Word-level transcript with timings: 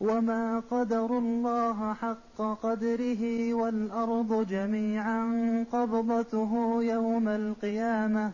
وما 0.00 0.60
قدروا 0.70 1.20
الله 1.20 1.94
حق 1.94 2.36
قدره 2.62 3.54
والارض 3.54 4.46
جميعا 4.48 5.24
قبضته 5.72 6.82
يوم 6.82 7.28
القيامه 7.28 8.32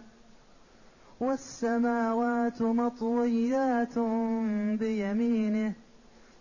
والسماوات 1.20 2.62
مطويات 2.62 3.98
بيمينه 4.79 5.73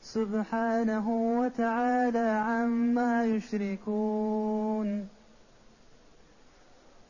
سبحانه 0.02 1.09
وتعالى 1.40 2.29
عما 2.48 3.26
يشركون 3.26 5.07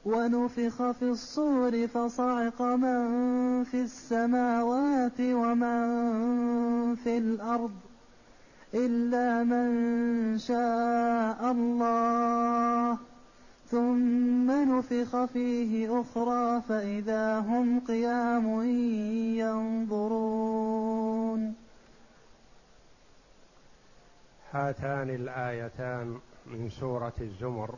ونفخ 0.06 0.92
في 0.92 1.06
الصور 1.06 1.88
فصعق 1.88 2.62
من 2.62 3.04
في 3.64 3.82
السماوات 3.82 5.20
ومن 5.20 6.96
في 6.96 7.18
الأرض 7.18 7.72
إلا 8.74 9.44
من 9.44 10.38
شاء 10.38 11.52
الله. 11.52 12.98
ثم 13.68 14.52
نفخ 14.52 15.26
فيه 15.26 16.02
أخرى 16.02 16.62
فإذا 16.62 17.40
هم 17.40 17.80
قيام 17.80 18.64
ينظرون. 19.92 21.56
هاتان 24.52 25.10
الآيتان 25.10 26.20
من 26.46 26.70
سورة 26.70 27.14
الزمر. 27.22 27.76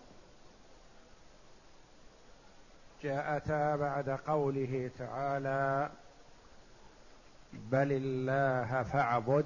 جاءتا 3.03 3.75
بعد 3.75 4.09
قوله 4.09 4.91
تعالى 5.00 5.89
بل 7.72 7.91
الله 7.91 8.83
فاعبد 8.83 9.45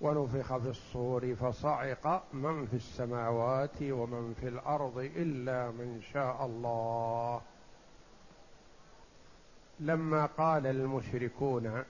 ونفخ 0.00 0.56
في 0.56 0.68
الصور 0.68 1.34
فصعق 1.34 2.34
من 2.34 2.66
في 2.66 2.76
السماوات 2.76 3.82
ومن 3.82 4.34
في 4.40 4.48
الأرض 4.48 4.98
إلا 4.98 5.70
من 5.70 6.02
شاء 6.12 6.46
الله. 6.46 7.42
لما 9.80 10.26
قال 10.26 10.66
المشركون 10.66 11.84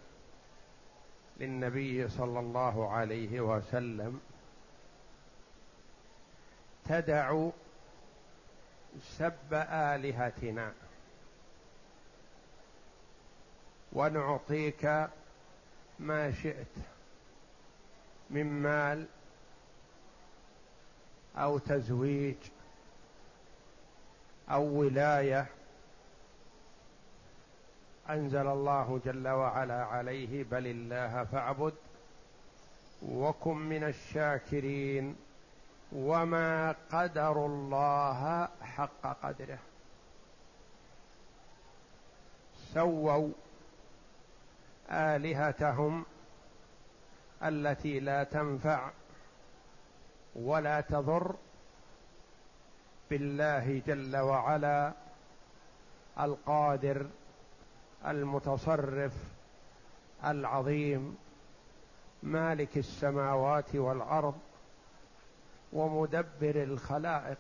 للنبي 1.37 2.09
صلى 2.09 2.41
الله 2.41 2.91
عليه 2.91 3.41
وسلم 3.41 4.21
تدع 6.89 7.49
سب 9.03 9.55
آلهتنا 9.71 10.73
ونعطيك 13.93 15.09
ما 15.99 16.33
شئت. 16.33 16.96
من 18.31 18.63
مال 18.63 19.07
أو 21.37 21.59
تزويج 21.59 22.37
أو 24.51 24.63
ولاية 24.63 25.47
أنزل 28.11 28.47
الله 28.47 29.01
جل 29.05 29.29
وعلا 29.29 29.85
عليه 29.85 30.45
بل 30.45 30.67
الله 30.67 31.25
فاعبد 31.25 31.75
وكن 33.03 33.57
من 33.57 33.85
الشاكرين 33.85 35.17
وما 35.93 36.75
قدروا 36.93 37.49
الله 37.49 38.49
حق 38.63 39.23
قدره. 39.23 39.59
سووا 42.75 43.29
آلهتهم 44.91 46.05
التي 47.43 48.01
لا 48.01 48.25
تنفع 48.25 48.91
ولا 50.37 50.81
تضر 50.81 51.35
بالله 53.11 53.83
جل 53.87 54.17
وعلا 54.17 54.93
القادر 56.21 57.07
المتصرف 58.07 59.13
العظيم 60.25 61.17
مالك 62.23 62.77
السماوات 62.77 63.77
والأرض 63.77 64.39
ومدبر 65.73 66.63
الخلائق 66.63 67.39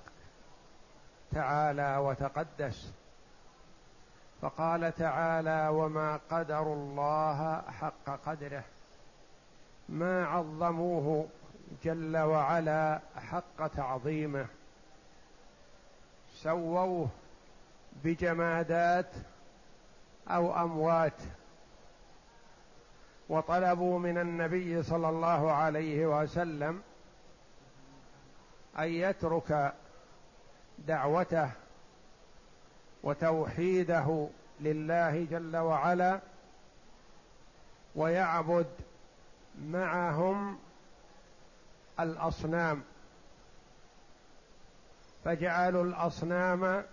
تعالى 1.33 1.97
وتقدس. 1.97 2.93
فقال 4.43 4.95
تعالى 4.95 5.69
وما 5.69 6.21
قدروا 6.31 6.75
الله 6.75 7.63
حق 7.63 8.11
قدره. 8.27 8.65
ما 9.89 10.27
عظموه 10.27 11.29
جل 11.85 12.17
وعلا 12.17 13.01
حق 13.17 13.67
تعظيمه. 13.67 14.47
سووه 16.35 17.09
بجمادات 18.05 19.11
أو 20.29 20.63
أموات. 20.63 21.21
وطلبوا 23.29 23.99
من 23.99 24.19
النبي 24.19 24.83
صلى 24.83 25.09
الله 25.09 25.53
عليه 25.53 26.07
وسلم 26.07 26.83
أن 28.79 28.89
يترك 28.89 29.75
دعوته 30.79 31.51
وتوحيده 33.03 34.29
لله 34.61 35.25
جل 35.31 35.57
وعلا 35.57 36.21
ويعبد 37.97 38.67
معهم 39.65 40.59
الأصنام. 42.01 42.83
فجعلوا 45.25 45.85
الأصنام 45.85 46.85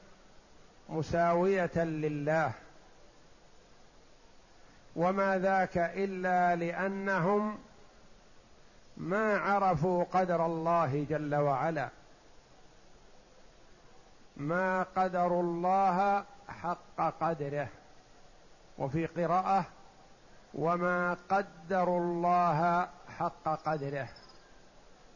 مساوية 0.89 1.77
لله. 1.77 2.51
وما 4.95 5.37
ذاك 5.37 5.77
إلا 5.77 6.55
لأنهم 6.55 7.57
ما 8.97 9.37
عرفوا 9.37 10.03
قدر 10.03 10.45
الله 10.45 11.05
جل 11.09 11.35
وعلا. 11.35 11.89
ما 14.37 14.83
قدروا 14.83 15.43
الله 15.43 16.25
حق 16.47 16.99
قدره. 17.19 17.67
وفي 18.77 19.05
قراءة 19.05 19.65
وما 20.53 21.17
قدروا 21.29 21.99
الله 21.99 22.89
حق 23.19 23.43
قدره 23.65 24.09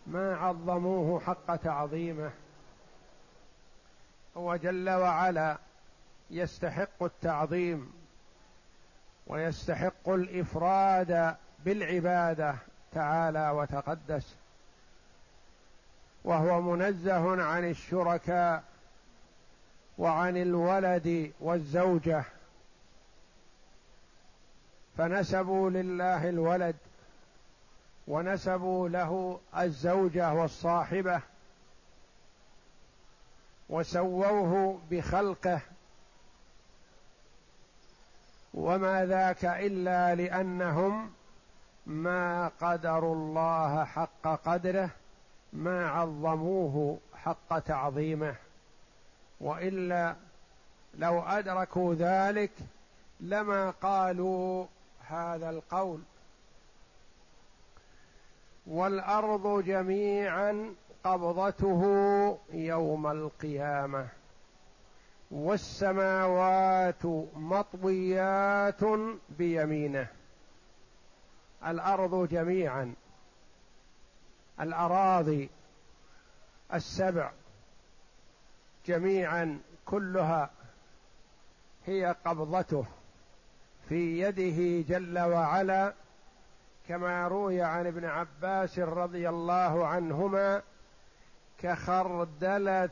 ما 0.07 0.35
عظموه 0.35 1.19
حق 1.19 1.55
تعظيمه. 1.55 2.31
هو 4.37 4.55
جل 4.55 4.89
وعلا 4.89 5.57
يستحق 6.31 7.03
التعظيم 7.03 7.93
ويستحق 9.27 10.09
الإفراد 10.09 11.35
بالعبادة 11.65 12.55
تعالى 12.93 13.49
وتقدس. 13.49 14.35
وهو 16.23 16.61
منزه 16.61 17.43
عن 17.43 17.69
الشركاء 17.69 18.63
وعن 19.97 20.37
الولد 20.37 21.31
والزوجة. 21.39 22.25
فنسبوا 24.97 25.69
لله 25.69 26.29
الولد 26.29 26.75
ونسبوا 28.07 28.89
له 28.89 29.39
الزوجة 29.57 30.33
والصاحبة 30.33 31.21
وسووه 33.69 34.79
بخلقه 34.91 35.61
وما 38.53 39.05
ذاك 39.05 39.45
إلا 39.45 40.15
لأنهم 40.15 41.11
ما 41.85 42.51
قدروا 42.61 43.15
الله 43.15 43.83
حق 43.85 44.27
قدره 44.45 44.89
ما 45.53 45.89
عظموه 45.89 46.99
حق 47.15 47.59
تعظيمه. 47.59 48.35
وإلا 49.41 50.15
لو 50.97 51.21
أدركوا 51.21 51.95
ذلك 51.95 52.51
لما 53.19 53.69
قالوا 53.69 54.65
هذا 55.09 55.49
القول. 55.49 56.01
والأرض 58.67 59.63
جميعا 59.63 60.75
قبضته 61.03 61.81
يوم 62.53 63.07
القيامة. 63.07 64.07
والسماوات 65.31 67.05
مطويات 67.35 68.81
بيمينه. 69.29 70.07
الأرض 71.67 72.27
جميعا. 72.27 72.93
الأراضي 74.61 75.49
السبع 76.73 77.31
جميعا 78.85 79.59
كلها 79.85 80.49
هي 81.85 82.15
قبضته. 82.25 82.85
في 83.89 84.19
يده 84.19 84.87
جل 84.95 85.19
وعلا 85.19 85.93
كما 86.87 87.27
روي 87.27 87.61
عن 87.61 87.87
ابن 87.87 88.05
عباس 88.05 88.79
رضي 88.79 89.29
الله 89.29 89.87
عنهما 89.87 90.61
كخردلة 91.57 92.87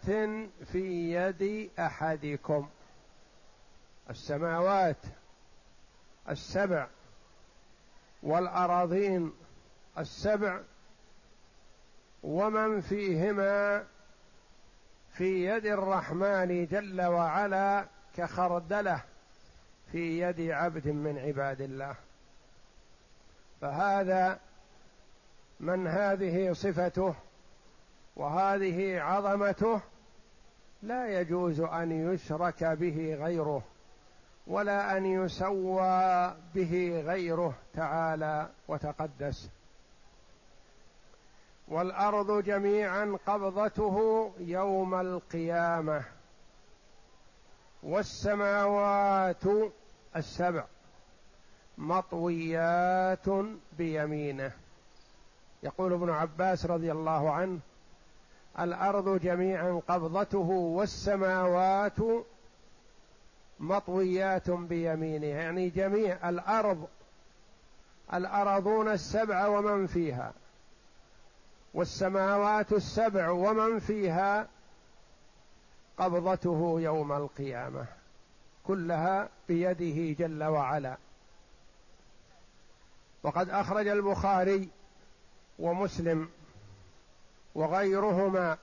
في 0.71 1.13
يد 1.13 1.69
أحدكم. 1.79 2.69
السماوات 4.09 4.97
السبع 6.29 6.87
والأراضين 8.23 9.33
السبع 9.97 10.61
ومن 12.23 12.81
فيهما 12.81 13.83
في 15.13 15.45
يد 15.45 15.65
الرحمن 15.65 16.65
جل 16.65 17.01
وعلا 17.01 17.85
كخردلة. 18.15 19.03
في 19.91 20.19
يد 20.19 20.41
عبد 20.51 20.87
من 20.87 21.17
عباد 21.17 21.61
الله. 21.61 21.95
فهذا 23.61 24.39
من 25.59 25.87
هذه 25.87 26.53
صفته 26.53 27.15
وهذه 28.15 29.01
عظمته 29.01 29.81
لا 30.83 31.19
يجوز 31.19 31.59
أن 31.59 32.13
يشرك 32.13 32.63
به 32.63 33.17
غيره 33.21 33.63
ولا 34.47 34.97
أن 34.97 35.05
يسوى 35.05 36.35
به 36.55 37.03
غيره 37.05 37.53
تعالى 37.73 38.49
وتقدس. 38.67 39.49
والأرض 41.67 42.43
جميعا 42.43 43.17
قبضته 43.25 44.31
يوم 44.39 44.95
القيامة. 44.95 46.14
والسماوات 47.85 49.43
السبع 50.15 50.63
مطويات 51.77 53.25
بيمينه. 53.77 54.51
يقول 55.63 55.93
ابن 55.93 56.09
عباس 56.09 56.65
رضي 56.65 56.91
الله 56.91 57.31
عنه 57.31 57.59
الأرض 58.59 59.19
جميعا 59.19 59.81
قبضته 59.87 60.49
والسماوات 60.49 61.97
مطويات 63.59 64.49
بيمينه. 64.49 65.27
يعني 65.27 65.69
جميع 65.69 66.29
الأرض 66.29 66.87
الارضون 68.13 68.87
السبع 68.91 69.47
ومن 69.47 69.87
فيها 69.87 70.33
والسماوات 71.73 72.73
السبع 72.73 73.29
ومن 73.29 73.79
فيها 73.79 74.47
قبضته 75.97 76.75
يوم 76.79 77.11
القيامة 77.11 77.85
كلها 78.63 79.29
بيده 79.47 80.25
جل 80.25 80.43
وعلا. 80.43 80.97
وقد 83.23 83.49
أخرج 83.49 83.87
البخاري 83.87 84.69
ومسلم 85.59 86.29
وغيرهما 87.55 88.57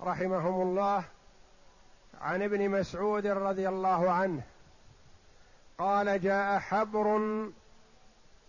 رحمهم 0.00 0.62
الله 0.62 1.04
عن 2.20 2.42
ابن 2.42 2.68
مسعود 2.68 3.26
رضي 3.26 3.68
الله 3.68 4.10
عنه 4.10 4.42
قال 5.78 6.20
جاء 6.20 6.58
حبر 6.58 7.18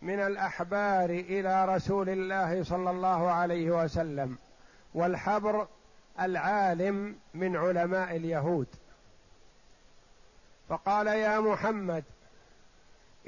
من 0.01 0.19
الأحبار 0.19 1.09
إلى 1.09 1.75
رسول 1.75 2.09
الله 2.09 2.63
صلى 2.63 2.89
الله 2.89 3.31
عليه 3.31 3.83
وسلم 3.83 4.37
والحبر 4.93 5.67
العالم 6.25 7.19
من 7.33 7.57
علماء 7.57 8.15
اليهود. 8.15 8.67
فقال 10.69 11.07
يا 11.07 11.39
محمد 11.39 12.03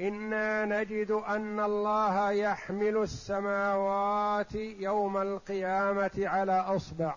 إنا 0.00 0.64
نجد 0.64 1.10
أن 1.10 1.60
الله 1.60 2.30
يحمل 2.30 2.96
السماوات 2.96 4.54
يوم 4.54 5.16
القيامة 5.16 6.10
على 6.16 6.60
أصبع 6.60 7.14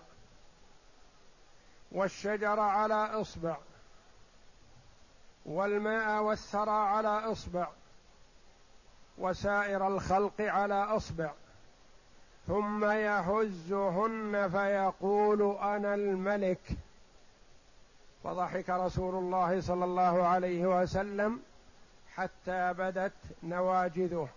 والشجر 1.92 2.60
على 2.60 2.94
أصبع 2.94 3.56
والماء 5.46 6.22
والثرى 6.22 6.70
على 6.70 7.08
أصبع 7.08 7.68
وسائر 9.18 9.86
الخلق 9.86 10.40
على 10.40 10.74
أصبع. 10.74 11.30
ثم 12.46 12.84
يهزهن 12.84 14.48
فيقول 14.48 15.56
أنا 15.62 15.94
الملك. 15.94 16.60
فضحك 18.24 18.70
رسول 18.70 19.14
الله 19.14 19.60
صلى 19.60 19.84
الله 19.84 20.22
عليه 20.22 20.80
وسلم 20.80 21.40
حتى 22.14 22.72
بدت 22.72 23.12
نواجذه 23.42 24.28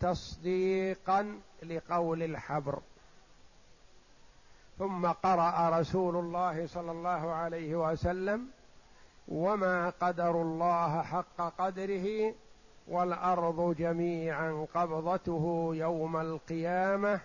تصديقا 0.00 1.40
لقول 1.62 2.22
الحبر. 2.22 2.78
ثم 4.78 5.06
قرأ 5.06 5.80
رسول 5.80 6.16
الله 6.16 6.66
صلى 6.66 6.90
الله 6.90 7.32
عليه 7.32 7.76
وسلم 7.76 8.48
وما 9.28 9.90
قدر 10.00 10.30
الله 10.30 11.02
حق 11.02 11.52
قدره 11.58 12.34
والأرض 12.88 13.74
جميعا 13.78 14.66
قبضته 14.74 15.70
يوم 15.74 16.16
القيامة 16.16 17.20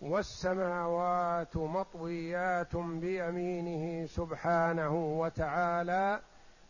والسماوات 0.00 1.56
مطويات 1.56 2.76
بيمينه 2.76 4.06
سبحانه 4.06 4.94
وتعالى 5.20 6.20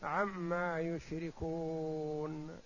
عما 0.03 0.81
يشركون. 0.81 2.61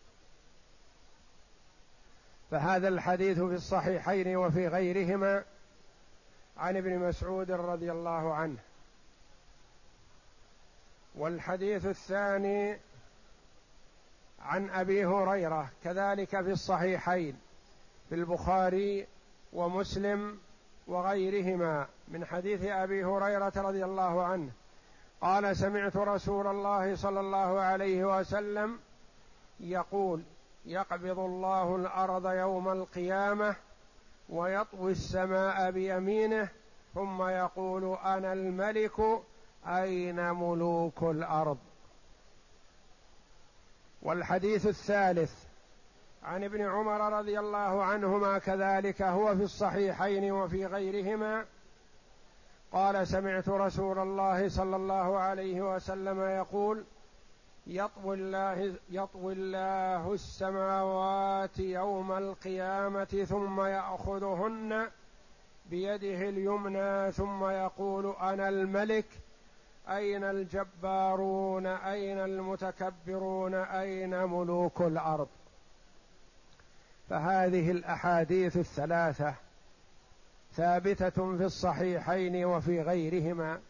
فهذا 2.50 2.88
الحديث 2.88 3.38
في 3.38 3.54
الصحيحين 3.54 4.36
وفي 4.36 4.68
غيرهما 4.68 5.44
عن 6.56 6.76
ابن 6.76 6.98
مسعود 6.98 7.50
رضي 7.50 7.92
الله 7.92 8.34
عنه. 8.34 8.58
والحديث 11.14 11.86
الثاني 11.86 12.78
عن 14.42 14.70
أبي 14.70 15.06
هريرة 15.06 15.70
كذلك 15.84 16.28
في 16.28 16.52
الصحيحين 16.52 17.36
في 18.08 18.14
البخاري 18.14 19.06
ومسلم 19.52 20.38
وغيرهما 20.86 21.86
من 22.08 22.24
حديث 22.24 22.64
أبي 22.64 23.04
هريرة 23.04 23.52
رضي 23.56 23.84
الله 23.84 24.24
عنه 24.24 24.50
قال 25.20 25.56
سمعت 25.56 25.96
رسول 25.96 26.46
الله 26.46 26.96
صلى 26.96 27.20
الله 27.20 27.60
عليه 27.60 28.18
وسلم 28.18 28.78
يقول 29.60 30.22
يقبض 30.66 31.18
الله 31.18 31.76
الأرض 31.76 32.26
يوم 32.26 32.68
القيامة 32.68 33.56
ويطوي 34.28 34.92
السماء 34.92 35.70
بيمينه 35.70 36.48
ثم 36.94 37.22
يقول 37.22 37.98
أنا 38.04 38.32
الملك 38.32 39.00
أين 39.66 40.30
ملوك 40.30 41.02
الأرض؟ 41.02 41.58
والحديث 44.02 44.66
الثالث 44.66 45.43
عن 46.24 46.44
ابن 46.44 46.62
عمر 46.62 47.18
رضي 47.18 47.38
الله 47.38 47.84
عنهما 47.84 48.38
كذلك 48.38 49.02
هو 49.02 49.36
في 49.36 49.42
الصحيحين 49.42 50.32
وفي 50.32 50.66
غيرهما 50.66 51.44
قال 52.72 53.06
سمعت 53.06 53.48
رسول 53.48 53.98
الله 53.98 54.48
صلى 54.48 54.76
الله 54.76 55.18
عليه 55.18 55.74
وسلم 55.74 56.20
يقول 56.20 56.84
يطوي 57.66 58.16
الله 58.16 58.74
يطوي 58.90 59.32
الله 59.32 60.14
السماوات 60.14 61.58
يوم 61.58 62.12
القيامة 62.12 63.26
ثم 63.28 63.60
يأخذهن 63.60 64.88
بيده 65.70 66.28
اليمنى 66.28 67.12
ثم 67.12 67.44
يقول 67.44 68.14
أنا 68.20 68.48
الملك 68.48 69.06
أين 69.88 70.24
الجبارون 70.24 71.66
أين 71.66 72.18
المتكبرون 72.18 73.54
أين 73.54 74.24
ملوك 74.24 74.80
الأرض 74.80 75.28
فهذه 77.10 77.70
الأحاديث 77.70 78.56
الثلاثة 78.56 79.34
ثابتة 80.52 81.36
في 81.36 81.44
الصحيحين 81.44 82.44
وفي 82.44 82.82
غيرهما. 82.82 83.60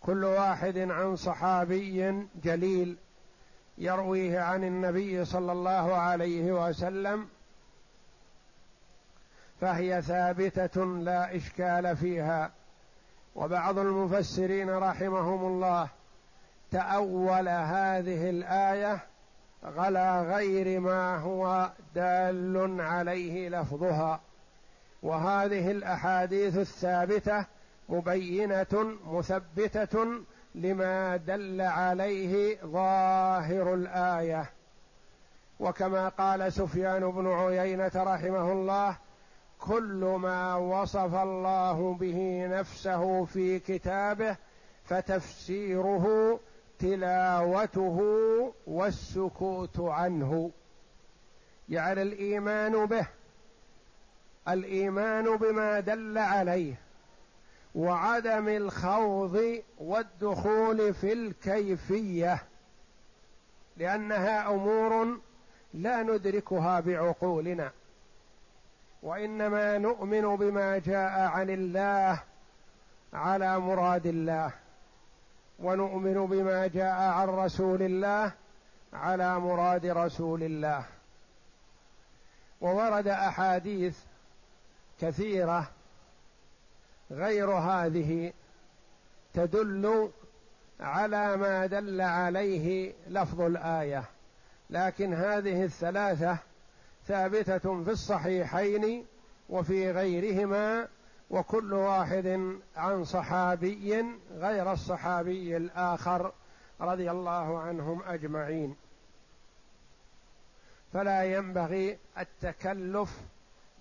كل 0.00 0.24
واحد 0.24 0.78
عن 0.78 1.16
صحابي 1.16 2.26
جليل 2.44 2.96
يرويه 3.78 4.40
عن 4.40 4.64
النبي 4.64 5.24
صلى 5.24 5.52
الله 5.52 5.94
عليه 5.94 6.68
وسلم 6.68 7.28
فهي 9.60 10.02
ثابتة 10.02 10.84
لا 10.84 11.36
إشكال 11.36 11.96
فيها. 11.96 12.50
وبعض 13.36 13.78
المفسرين 13.78 14.70
رحمهم 14.70 15.46
الله 15.46 15.88
تأول 16.70 17.48
هذه 17.48 18.30
الآية 18.30 19.07
على 19.62 20.22
غير 20.22 20.80
ما 20.80 21.16
هو 21.16 21.70
دال 21.94 22.80
عليه 22.80 23.48
لفظها. 23.48 24.20
وهذه 25.02 25.70
الأحاديث 25.70 26.58
الثابتة 26.58 27.46
مبينة 27.88 28.96
مثبتة 29.06 30.06
لما 30.54 31.16
دل 31.16 31.60
عليه 31.60 32.58
ظاهر 32.64 33.74
الآية. 33.74 34.50
وكما 35.60 36.08
قال 36.08 36.52
سفيان 36.52 37.10
بن 37.10 37.26
عيينة 37.26 37.92
رحمه 37.96 38.52
الله 38.52 38.96
كل 39.58 40.16
ما 40.20 40.54
وصف 40.54 41.14
الله 41.14 41.94
به 41.94 42.46
نفسه 42.50 43.24
في 43.24 43.58
كتابه 43.58 44.36
فتفسيره 44.84 46.40
تلاوته 46.78 47.98
والسكوت 48.66 49.80
عنه. 49.80 50.50
يعني 51.68 52.02
الإيمان 52.02 52.86
به 52.86 53.06
الإيمان 54.48 55.36
بما 55.36 55.80
دل 55.80 56.18
عليه 56.18 56.74
وعدم 57.74 58.48
الخوض 58.48 59.62
والدخول 59.78 60.94
في 60.94 61.12
الكيفية 61.12 62.42
لأنها 63.76 64.50
أمور 64.50 65.18
لا 65.74 66.02
ندركها 66.02 66.80
بعقولنا 66.80 67.72
وإنما 69.02 69.78
نؤمن 69.78 70.36
بما 70.36 70.78
جاء 70.78 71.20
عن 71.20 71.50
الله 71.50 72.22
على 73.12 73.58
مراد 73.58 74.06
الله. 74.06 74.52
ونؤمن 75.58 76.26
بما 76.26 76.66
جاء 76.66 76.94
عن 76.94 77.28
رسول 77.28 77.82
الله 77.82 78.32
على 78.92 79.40
مراد 79.40 79.86
رسول 79.86 80.42
الله. 80.42 80.84
وورد 82.60 83.08
أحاديث 83.08 83.98
كثيرة 85.00 85.70
غير 87.10 87.50
هذه 87.50 88.32
تدل 89.34 90.10
على 90.80 91.36
ما 91.36 91.66
دل 91.66 92.00
عليه 92.00 92.92
لفظ 93.08 93.40
الآية. 93.40 94.04
لكن 94.70 95.14
هذه 95.14 95.64
الثلاثة 95.64 96.38
ثابتة 97.06 97.84
في 97.84 97.90
الصحيحين 97.90 99.06
وفي 99.48 99.90
غيرهما 99.90 100.88
وكل 101.30 101.72
واحد 101.72 102.58
عن 102.76 103.04
صحابي 103.04 104.04
غير 104.32 104.72
الصحابي 104.72 105.56
الآخر 105.56 106.32
رضي 106.80 107.10
الله 107.10 107.58
عنهم 107.58 108.02
أجمعين. 108.02 108.76
فلا 110.92 111.24
ينبغي 111.24 111.98
التكلف 112.18 113.20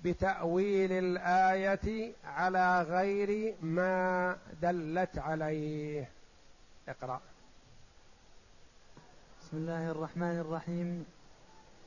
بتأويل 0.04 0.92
الآية 0.92 2.13
على 2.25 2.82
غير 2.82 3.56
ما 3.62 4.38
دلت 4.62 5.18
عليه. 5.18 6.10
اقرأ. 6.89 7.22
بسم 9.42 9.58
الله 9.58 9.92
الرحمن 9.92 10.39
الرحيم. 10.39 11.06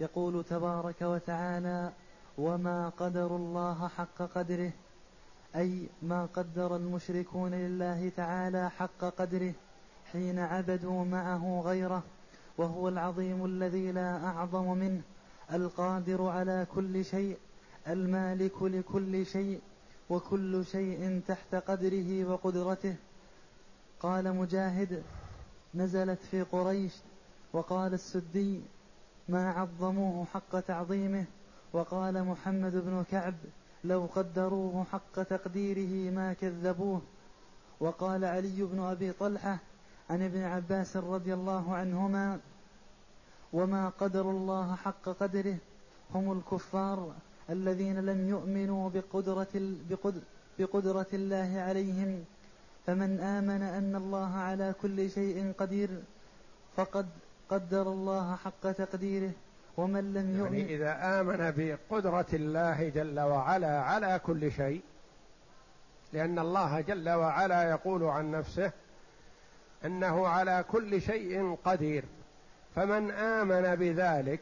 يقول 0.00 0.44
تبارك 0.44 1.02
وتعالى 1.02 1.92
وما 2.38 2.88
قدر 2.88 3.26
الله 3.26 3.88
حق 3.88 4.22
قدره 4.34 4.72
أي 5.56 5.88
ما 6.02 6.26
قدر 6.26 6.76
المشركون 6.76 7.54
لله 7.54 8.08
تعالى 8.16 8.70
حق 8.70 9.04
قدره 9.04 9.52
حين 10.12 10.38
عبدوا 10.38 11.04
معه 11.04 11.62
غيره 11.64 12.02
وهو 12.58 12.88
العظيم 12.88 13.44
الذي 13.44 13.92
لا 13.92 14.24
أعظم 14.24 14.78
منه 14.78 15.02
القادر 15.52 16.22
على 16.28 16.66
كل 16.74 17.04
شيء 17.04 17.38
المالك 17.88 18.62
لكل 18.62 19.26
شيء 19.26 19.60
وكل 20.10 20.64
شيء 20.64 21.20
تحت 21.28 21.54
قدره 21.54 22.24
وقدرته. 22.24 22.96
قال 24.00 24.36
مجاهد 24.36 25.02
نزلت 25.74 26.22
في 26.30 26.42
قريش 26.42 26.92
وقال 27.52 27.94
السدي 27.94 28.60
ما 29.28 29.50
عظموه 29.50 30.24
حق 30.24 30.60
تعظيمه. 30.60 31.24
وقال 31.72 32.24
محمد 32.24 32.72
بن 32.72 33.04
كعب 33.10 33.34
لو 33.84 34.08
قدروه 34.14 34.84
حق 34.92 35.22
تقديره 35.22 36.10
ما 36.10 36.32
كذبوه. 36.32 37.02
وقال 37.80 38.24
علي 38.24 38.62
بن 38.62 38.80
أبي 38.80 39.12
طلحة 39.12 39.58
عن 40.10 40.22
ابن 40.22 40.42
عباس 40.42 40.96
رضي 40.96 41.34
الله 41.34 41.74
عنهما 41.74 42.38
وما 43.52 43.88
قدروا 43.88 44.32
الله 44.32 44.74
حق 44.74 45.08
قدره 45.08 45.56
هم 46.14 46.32
الكفار 46.32 47.12
الذين 47.50 47.98
لم 48.00 48.28
يؤمنوا 48.28 48.90
بقدرة, 48.90 49.74
بقدرة 50.58 51.06
الله 51.12 51.60
عليهم. 51.60 52.24
فمن 52.86 53.20
آمن 53.20 53.62
أن 53.62 53.96
الله 53.96 54.34
على 54.34 54.74
كل 54.82 55.10
شيء 55.10 55.52
قدير 55.58 55.90
فقد 56.76 57.06
قدر 57.48 57.92
الله 57.92 58.36
حق 58.36 58.72
تقديره. 58.72 59.32
ومن 59.76 60.14
لم 60.14 60.38
يؤمن 60.38 60.58
يعني 60.58 60.74
إذا 60.74 61.20
آمن 61.20 61.52
بقدرة 61.56 62.26
الله 62.32 62.88
جل 62.88 63.20
وعلا 63.20 63.80
على 63.80 64.20
كل 64.26 64.52
شيء 64.52 64.82
لأن 66.12 66.38
الله 66.38 66.80
جل 66.80 67.10
وعلا 67.10 67.70
يقول 67.70 68.04
عن 68.04 68.30
نفسه 68.30 68.72
أنه 69.84 70.26
على 70.28 70.64
كل 70.72 71.02
شيء 71.02 71.58
قدير. 71.64 72.04
فمن 72.76 73.10
آمن 73.10 73.74
بذلك 73.76 74.40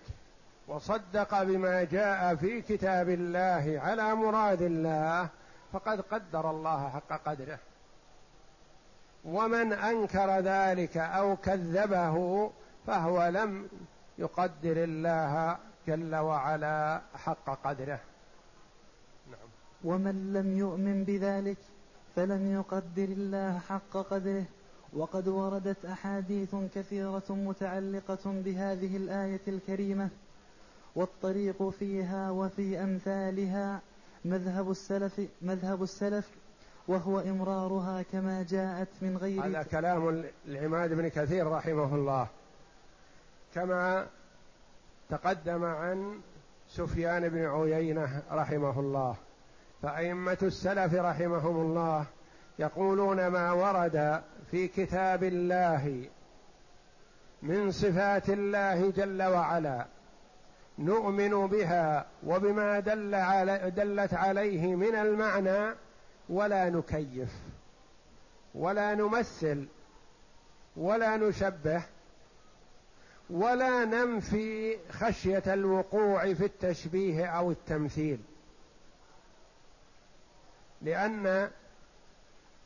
وصدق 0.69 1.43
بما 1.43 1.85
جاء 1.85 2.35
في 2.35 2.61
كتاب 2.61 3.09
الله 3.09 3.81
على 3.85 4.15
مراد 4.15 4.63
الله 4.63 5.29
فقد 5.73 6.01
قدر 6.01 6.51
الله 6.51 6.89
حق 6.89 7.29
قدره. 7.29 7.59
ومن 9.25 9.73
أنكر 9.73 10.39
ذلك 10.39 10.97
أو 10.97 11.37
كذبه 11.37 12.51
فهو 12.87 13.29
لم 13.29 13.69
يقدر 14.19 14.85
الله 14.85 15.59
جل 15.87 16.15
وعلا 16.15 17.01
حق 17.15 17.63
قدره. 17.65 18.01
نعم. 19.31 19.49
ومن 19.85 20.33
لم 20.33 20.59
يؤمن 20.59 21.05
بذلك 21.05 21.59
فلم 22.17 22.53
يقدر 22.53 23.05
الله 23.05 23.59
حق 23.59 23.97
قدره. 23.97 24.45
وقد 24.93 25.29
وردت 25.29 25.85
أحاديث 25.85 26.55
كثيرة 26.75 27.25
متعلقة 27.31 28.25
بهذه 28.25 28.97
الآية 28.97 29.41
الكريمة. 29.49 30.09
والطريق 30.97 31.69
فيها 31.69 32.31
وفي 32.31 32.83
أمثالها 32.83 33.81
مذهب 34.25 34.71
السلف 34.71 35.21
مذهب 35.43 35.83
السلف 35.83 36.29
وهو 36.89 37.21
إمرارها 37.21 38.03
كما 38.03 38.43
جاءت 38.43 38.89
من 39.03 39.17
غير 39.17 39.47
هذا 39.47 39.63
كلام 39.63 40.25
العماد 40.47 40.93
بن 40.93 41.09
كثير 41.09 41.47
رحمه 41.47 41.95
الله. 41.95 42.29
كما 43.59 44.07
تقدم 45.11 45.65
عن 45.65 46.21
سفيان 46.69 47.29
بن 47.29 47.47
عيينة 47.47 48.23
رحمه 48.31 48.81
الله. 48.81 49.17
فأئمة 49.83 50.39
السلف 50.43 50.95
رحمهم 50.95 51.57
الله 51.61 52.07
يقولون 52.59 53.27
ما 53.27 53.53
ورد 53.53 54.23
في 54.51 54.69
كتاب 54.69 55.25
الله 55.25 56.09
من 57.43 57.71
صفات 57.71 58.31
الله 58.31 58.91
جل 58.91 59.23
وعلا 59.23 59.87
نؤمن 60.79 61.47
بها 61.47 62.07
وبما 62.27 62.81
دل 62.81 63.15
علي 63.15 63.71
دلت 63.71 64.15
عليه 64.15 64.75
من 64.75 64.95
المعنى 64.95 65.75
ولا 66.29 66.71
نكيف 66.71 67.33
ولا 68.55 68.95
نمثل 68.95 69.67
ولا 70.77 71.17
نشبه 71.17 71.83
ولا 73.31 73.85
ننفي 73.85 74.77
خشية 74.91 75.43
الوقوع 75.47 76.35
في 76.35 76.45
التشبيه 76.45 77.27
أو 77.27 77.51
التمثيل. 77.51 78.19
لأن 80.83 81.51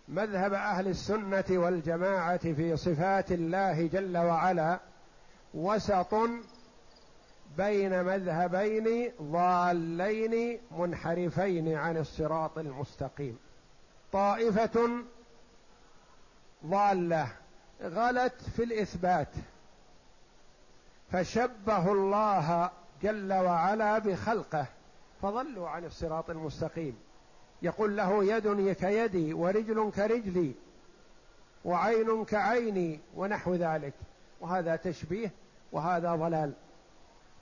مذهب 0.08 0.52
أهل 0.52 0.88
السنة 0.88 1.44
والجماعة 1.50 2.52
في 2.52 2.76
صفات 2.76 3.32
الله 3.32 3.86
جل 3.86 4.18
وعلا 4.18 4.80
وسط 5.54 6.14
بين 7.56 8.04
مذهبين 8.04 9.12
ضالين 9.22 10.60
منحرفين 10.70 11.74
عن 11.74 11.96
الصراط 11.96 12.58
المستقيم. 12.58 13.38
طائفة 14.12 14.90
ضالة 16.66 17.28
غلت 17.82 18.42
في 18.56 18.64
الإثبات. 18.64 19.28
فشبهوا 21.12 21.94
الله 21.94 22.70
جل 23.02 23.32
وعلا 23.32 23.98
بخلقه 23.98 24.66
فضلوا 25.22 25.68
عن 25.68 25.84
الصراط 25.84 26.30
المستقيم. 26.30 26.98
يقول 27.62 27.96
له 27.96 28.24
يد 28.24 28.72
كيدي 28.72 29.34
ورجل 29.34 29.90
كرجلي 29.96 30.52
وعين 31.64 32.24
كعيني 32.24 33.00
ونحو 33.16 33.54
ذلك. 33.54 33.92
وهذا 34.40 34.76
تشبيه 34.76 35.30
وهذا 35.72 36.14
ضلال. 36.14 36.52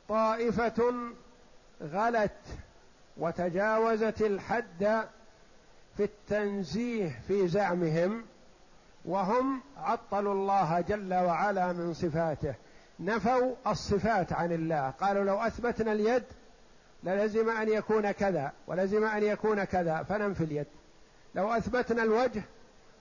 طائفة 0.09 0.93
غلت 1.83 2.59
وتجاوزت 3.17 4.23
الحد 4.23 5.05
في 5.97 6.05
التنزيه 6.05 7.21
في 7.29 7.49
زعمهم 7.49 8.25
وهم 9.05 9.61
عطلوا 9.77 10.35
الله 10.35 10.81
جل 10.81 11.15
وعلا 11.15 11.73
من 11.73 11.95
صفاته. 11.95 12.55
نفوا 13.01 13.55
الصفات 13.67 14.33
عن 14.33 14.53
الله. 14.53 14.91
قالوا 14.91 15.25
لو 15.25 15.37
أثبتنا 15.37 15.93
اليد 15.93 16.25
للزم 17.03 17.51
أن 17.51 17.69
يكون 17.69 18.11
كذا 18.11 18.53
ولزم 18.67 19.05
أن 19.05 19.23
يكون 19.23 19.65
كذا 19.65 20.03
فننفي 20.03 20.45
اليد. 20.45 20.67
لو 21.35 21.53
أثبتنا 21.53 22.03
الوجه 22.03 22.43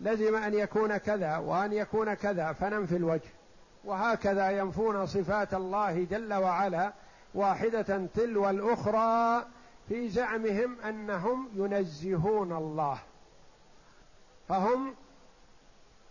لزم 0.01 0.35
أن 0.35 0.53
يكون 0.53 0.97
كذا 0.97 1.37
وأن 1.37 1.73
يكون 1.73 2.13
كذا 2.13 2.53
فننفي 2.53 2.95
الوجه. 2.95 3.29
وهكذا 3.85 4.49
ينفون 4.49 5.05
صفات 5.05 5.53
الله 5.53 6.03
جل 6.03 6.33
وعلا 6.33 6.93
واحدة 7.33 8.07
تلو 8.15 8.49
الأخرى 8.49 9.45
في 9.89 10.09
زعمهم 10.09 10.81
أنهم 10.81 11.49
ينزهون 11.55 12.51
الله. 12.51 12.99
فهم 14.49 14.95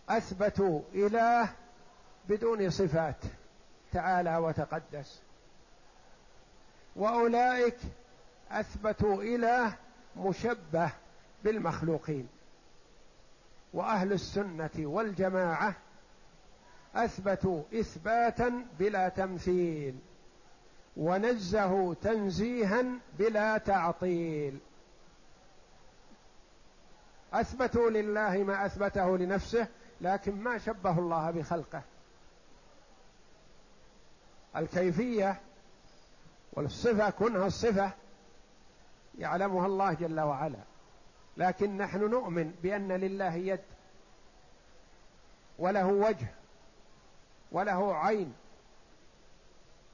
أثبتوا 0.09 0.81
إله 0.93 1.49
بدون 2.29 2.69
صفات. 2.69 3.23
تعالى 3.91 4.37
وتقدس. 4.37 5.21
وأولئك 6.95 7.77
أثبتوا 8.51 9.23
اله 9.23 9.73
مشبه 10.17 10.91
بالمخلوقين. 11.43 12.27
وأهل 13.73 14.13
السنة 14.13 14.69
والجماعة 14.77 15.73
أثبتوا 16.95 17.63
إثباتا 17.73 18.65
بلا 18.79 19.09
تمثيل 19.09 19.95
ونزهوا 20.97 21.93
تنزيها 21.93 22.85
بلا 23.19 23.57
تعطيل. 23.57 24.59
أثبتوا 27.33 27.89
لله 27.89 28.43
ما 28.43 28.65
أثبته 28.65 29.17
لنفسه 29.17 29.67
لكن 30.01 30.35
ما 30.35 30.57
شبه 30.57 30.99
الله 30.99 31.31
بخلقه. 31.31 31.81
الكيفية 34.55 35.41
والصفة 36.53 37.09
كونها 37.09 37.47
الصفة 37.47 37.91
يعلمها 39.17 39.65
الله 39.65 39.93
جل 39.93 40.19
وعلا. 40.19 40.59
لكن 41.37 41.77
نحن 41.77 41.99
نؤمن 41.99 42.51
بأن 42.63 42.91
لله 42.91 43.33
يد 43.33 43.59
وله 45.59 45.87
وجه 45.87 46.27
وله 47.51 47.95
عين 47.95 48.33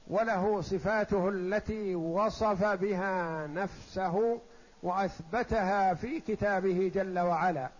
وله 0.08 0.60
صفاته 0.60 1.28
التي 1.28 1.94
وصف 1.94 2.64
بها 2.64 3.46
نفسه 3.46 4.40
وأثبتها 4.82 5.94
في 5.94 6.20
كتابه 6.20 6.90
جل 6.94 7.18
وعلا 7.18 7.70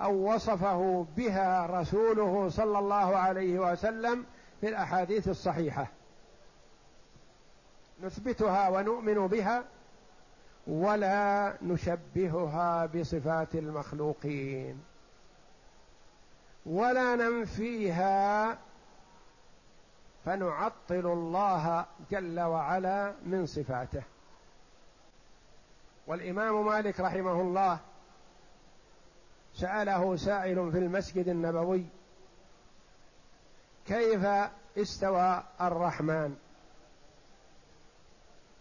أو 0.00 0.34
وصفه 0.34 1.06
بها 1.16 1.66
رسوله 1.66 2.48
صلى 2.48 2.78
الله 2.78 3.16
عليه 3.16 3.58
وسلم 3.58 4.24
في 4.60 4.68
الأحاديث 4.68 5.28
الصحيحة. 5.28 5.86
نثبتها 8.02 8.68
ونؤمن 8.68 9.26
بها 9.26 9.64
ولا 10.66 11.56
نشبهها 11.62 12.86
بصفات 12.86 13.54
المخلوقين. 13.54 14.84
ولا 16.66 17.16
ننفيها 17.16 18.58
فنعطل 20.24 21.06
الله 21.06 21.86
جل 22.10 22.40
وعلا 22.40 23.14
من 23.26 23.46
صفاته. 23.46 24.02
والإمام 26.06 26.66
مالك 26.66 27.00
رحمه 27.00 27.40
الله 27.40 27.78
سأله 29.54 30.16
سائل 30.16 30.72
في 30.72 30.78
المسجد 30.78 31.28
النبوي 31.28 31.86
كيف 33.86 34.24
استوى 34.78 35.42
الرحمن؟ 35.60 36.36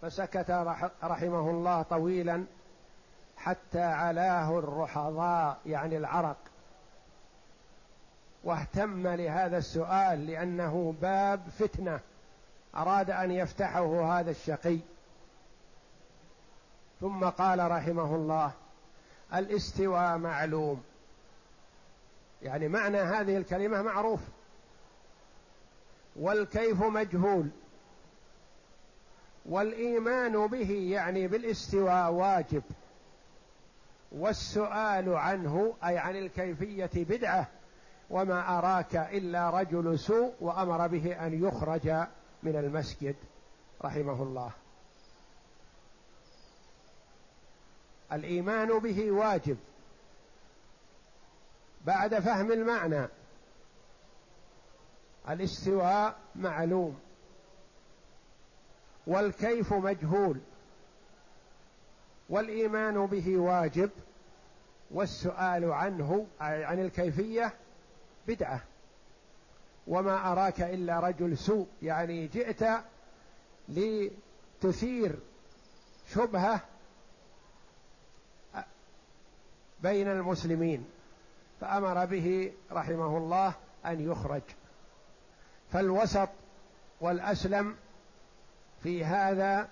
فسكت 0.01 0.51
رحمه 1.03 1.49
الله 1.49 1.81
طويلا 1.81 2.45
حتى 3.37 3.81
علاه 3.81 4.59
الرحضاء 4.59 5.59
يعني 5.65 5.97
العرق. 5.97 6.37
واهتم 8.43 9.07
لهذا 9.07 9.57
السؤال 9.57 10.27
لأنه 10.27 10.95
باب 11.01 11.49
فتنة. 11.59 11.99
أراد 12.75 13.11
أن 13.11 13.31
يفتحه 13.31 14.19
هذا 14.19 14.31
الشقي. 14.31 14.79
ثم 17.01 17.25
قال 17.25 17.71
رحمه 17.71 18.15
الله 18.15 18.51
الاستواء 19.33 20.17
معلوم. 20.17 20.83
يعني 22.41 22.67
معنى 22.67 22.97
هذه 22.97 23.37
الكلمة 23.37 23.81
معروف. 23.81 24.19
والكيف 26.15 26.83
مجهول. 26.83 27.49
والإيمان 29.45 30.47
به 30.47 30.71
يعني 30.71 31.27
بالاستواء 31.27 32.11
واجب. 32.11 32.63
والسؤال 34.11 35.15
عنه 35.15 35.73
أي 35.83 35.97
عن 35.97 36.15
الكيفية 36.15 36.89
بدعة 36.95 37.47
وما 38.09 38.57
أراك 38.57 38.95
إلا 38.95 39.49
رجل 39.49 39.99
سوء 39.99 40.33
وأمر 40.39 40.87
به 40.87 41.25
أن 41.25 41.47
يخرج 41.47 41.87
من 42.43 42.55
المسجد. 42.55 43.15
رحمه 43.81 44.23
الله. 44.23 44.51
الإيمان 48.13 48.79
به 48.79 49.11
واجب. 49.11 49.57
بعد 51.85 52.19
فهم 52.19 52.51
المعنى. 52.51 53.07
الاستواء 55.29 56.15
معلوم. 56.35 56.99
والكيف 59.09 59.73
مجهول 59.73 60.39
والإيمان 62.29 63.05
به 63.05 63.37
واجب 63.37 63.89
والسؤال 64.91 65.71
عنه 65.71 66.27
عن 66.39 66.79
الكيفية 66.79 67.53
بدعة. 68.27 68.61
وما 69.87 70.31
أراك 70.31 70.61
إلا 70.61 70.99
رجل 70.99 71.37
سوء 71.37 71.67
يعني 71.81 72.27
جئت 72.27 72.65
لتثير 73.69 75.15
شبهة 76.09 76.61
بين 79.83 80.07
المسلمين 80.07 80.85
فأمر 81.61 82.05
به 82.05 82.53
رحمه 82.71 83.17
الله 83.17 83.53
أن 83.85 84.11
يخرج. 84.11 84.41
فالوسط 85.71 86.29
والأسلم 87.01 87.75
في 88.83 89.05
هذا 89.05 89.67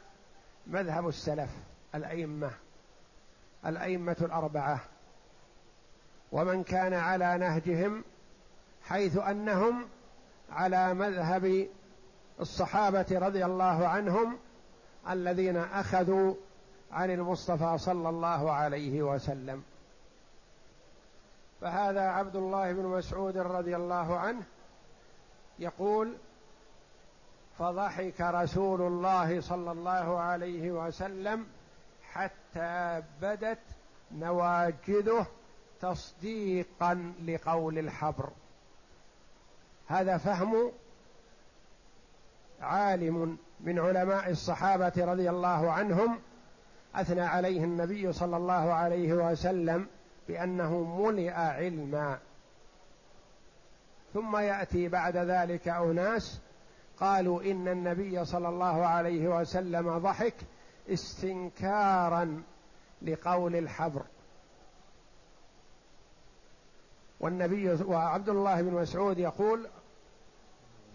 مذهب 0.68 1.08
السلف 1.08 1.50
الأئمة 1.96 2.52
الأئمة 3.66 4.18
الأربعة. 4.22 4.80
ومن 6.32 6.64
كان 6.64 6.94
على 6.94 7.38
نهجهم 7.38 8.04
حيث 8.84 9.18
أنهم 9.18 9.88
على 10.52 10.94
مذهب 10.94 11.68
الصحابة 12.40 13.06
رضي 13.12 13.46
الله 13.46 13.88
عنهم 13.88 14.38
الذين 15.10 15.58
أخذوا 15.58 16.34
عن 16.92 17.12
المصطفى 17.12 17.78
صلى 17.78 18.10
الله 18.10 18.52
عليه 18.52 19.02
وسلم. 19.02 19.64
فهذا 21.62 22.02
عبد 22.02 22.36
الله 22.36 22.74
بن 22.74 22.86
مسعود 22.86 23.38
رضي 23.38 23.76
الله 23.76 24.18
عنه 24.18 24.44
يقول 25.60 26.18
فضحك 27.60 28.22
رسول 28.22 28.82
الله 28.82 29.42
صلى 29.42 29.72
الله 29.72 30.20
عليه 30.20 30.72
وسلم 30.72 31.46
حتى 32.12 33.04
بدت 33.22 33.60
نواجذه 34.12 35.28
تصديقا 35.82 37.14
لقول 37.26 37.80
الحبر. 37.80 38.30
هذا 39.88 40.18
فهم 40.18 40.72
عالم 42.62 43.38
من 43.60 43.80
علماء 43.80 44.30
الصحابة 44.30 44.94
رضي 44.98 45.30
الله 45.30 45.72
عنهم 45.72 46.20
أثنى 46.96 47.22
عليه 47.22 47.64
النبي 47.64 48.14
صلى 48.14 48.38
الله 48.38 48.74
عليه 48.74 49.14
وسلم 49.14 49.88
بأنه 50.28 50.84
ملئ 50.84 51.32
علما. 51.32 52.20
ثم 54.14 54.38
يأتي 54.38 54.88
بعد 54.88 55.18
ذلك 55.18 55.68
أناس 55.68 56.40
قالوا 57.00 57.42
إن 57.42 57.68
النبي 57.68 58.26
صلى 58.26 58.50
الله 58.50 58.86
عليه 58.86 59.28
وسلم 59.28 59.98
ضحك 59.98 60.36
استنكارا 60.90 62.44
لقول 63.02 63.56
الحبر. 63.56 64.02
والنبي 67.20 67.84
وعبد 67.84 68.30
الله 68.30 68.62
بن 68.62 68.74
مسعود 68.74 69.20
يقول 69.20 69.68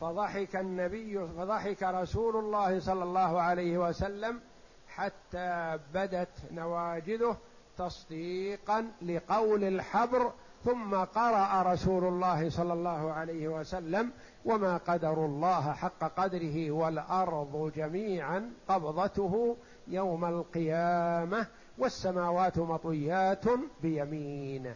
فضحك 0.01 0.57
النبي 0.57 1.27
فضحك 1.27 1.83
رسول 1.83 2.37
الله 2.37 2.81
صلى 2.81 3.03
الله 3.03 3.41
عليه 3.41 3.79
وسلم 3.79 4.41
حتى 4.88 5.79
بدت 5.95 6.53
نواجذه 6.53 7.37
تصديقا 7.79 8.91
لقول 9.03 9.65
الحبر 9.65 10.33
ثم 10.64 10.94
قرأ 10.94 11.72
رسول 11.72 12.05
الله 12.05 12.51
صلى 12.51 12.72
الله 12.72 13.12
عليه 13.12 13.48
وسلم 13.48 14.11
وما 14.44 14.77
قدر 14.77 15.25
الله 15.25 15.72
حق 15.72 16.05
قدره 16.16 16.70
والأرض 16.70 17.72
جميعا 17.77 18.51
قبضته 18.68 19.57
يوم 19.88 20.25
القيامة 20.25 21.46
والسماوات 21.79 22.59
مطويات 22.59 23.44
بيمينه. 23.83 24.75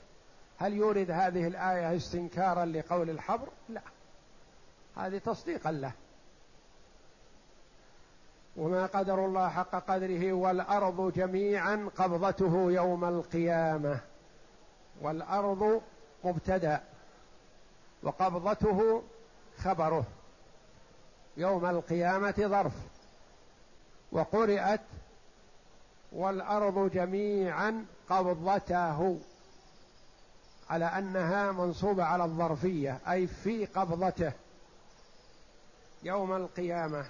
هل 0.59 0.75
يورد 0.75 1.11
هذه 1.11 1.47
الآية 1.47 1.97
استنكارا 1.97 2.65
لقول 2.65 3.11
الحبر؟ 3.11 3.49
لا. 3.69 3.83
هذه 4.97 5.19
تصديقا 5.19 5.73
له. 5.73 5.93
وما 8.57 8.87
قدر 8.87 9.25
الله 9.25 9.49
حق 9.49 9.75
قدره 9.91 10.33
والأرض 10.33 11.13
جميعا 11.13 11.91
قبضته 11.97 12.73
يوم 12.73 13.05
القيامة. 13.05 14.01
والأرض 15.01 15.83
مبتدأ 16.25 16.81
وقبضته 18.03 19.03
خبره 19.59 20.05
يوم 21.37 21.67
القيامة 21.67 22.35
ظرف 22.39 22.73
وقرات 24.13 24.81
والأرض 26.13 26.91
جميعا 26.91 27.87
قبضته 28.09 29.19
على 30.71 30.85
أنها 30.85 31.53
منصوبة 31.53 32.05
على 32.05 32.25
الظرفية 32.25 32.99
أي 33.09 33.27
في 33.27 33.67
قبضته 33.67 34.33
يوم 36.03 36.33
القيامة. 36.33 37.07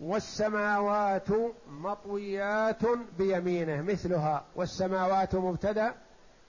والسماوات 0.00 1.28
مطويات 1.68 2.82
بيمينه 3.18 3.82
مثلها 3.82 4.44
والسماوات 4.56 5.34
مبتدا 5.34 5.94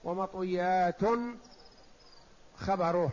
ومطويات 0.03 1.01
خبره. 2.55 3.11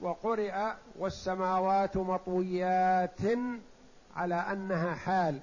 وقرئ 0.00 0.72
والسماوات 0.98 1.96
مطويات 1.96 3.20
على 4.16 4.34
أنها 4.34 4.94
حال 4.94 5.40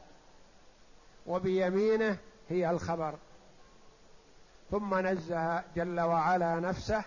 وبيمينه 1.27 2.17
هي 2.49 2.69
الخبر. 2.69 3.15
ثم 4.71 5.07
نزه 5.07 5.63
جل 5.75 5.99
وعلا 5.99 6.59
نفسه 6.59 7.03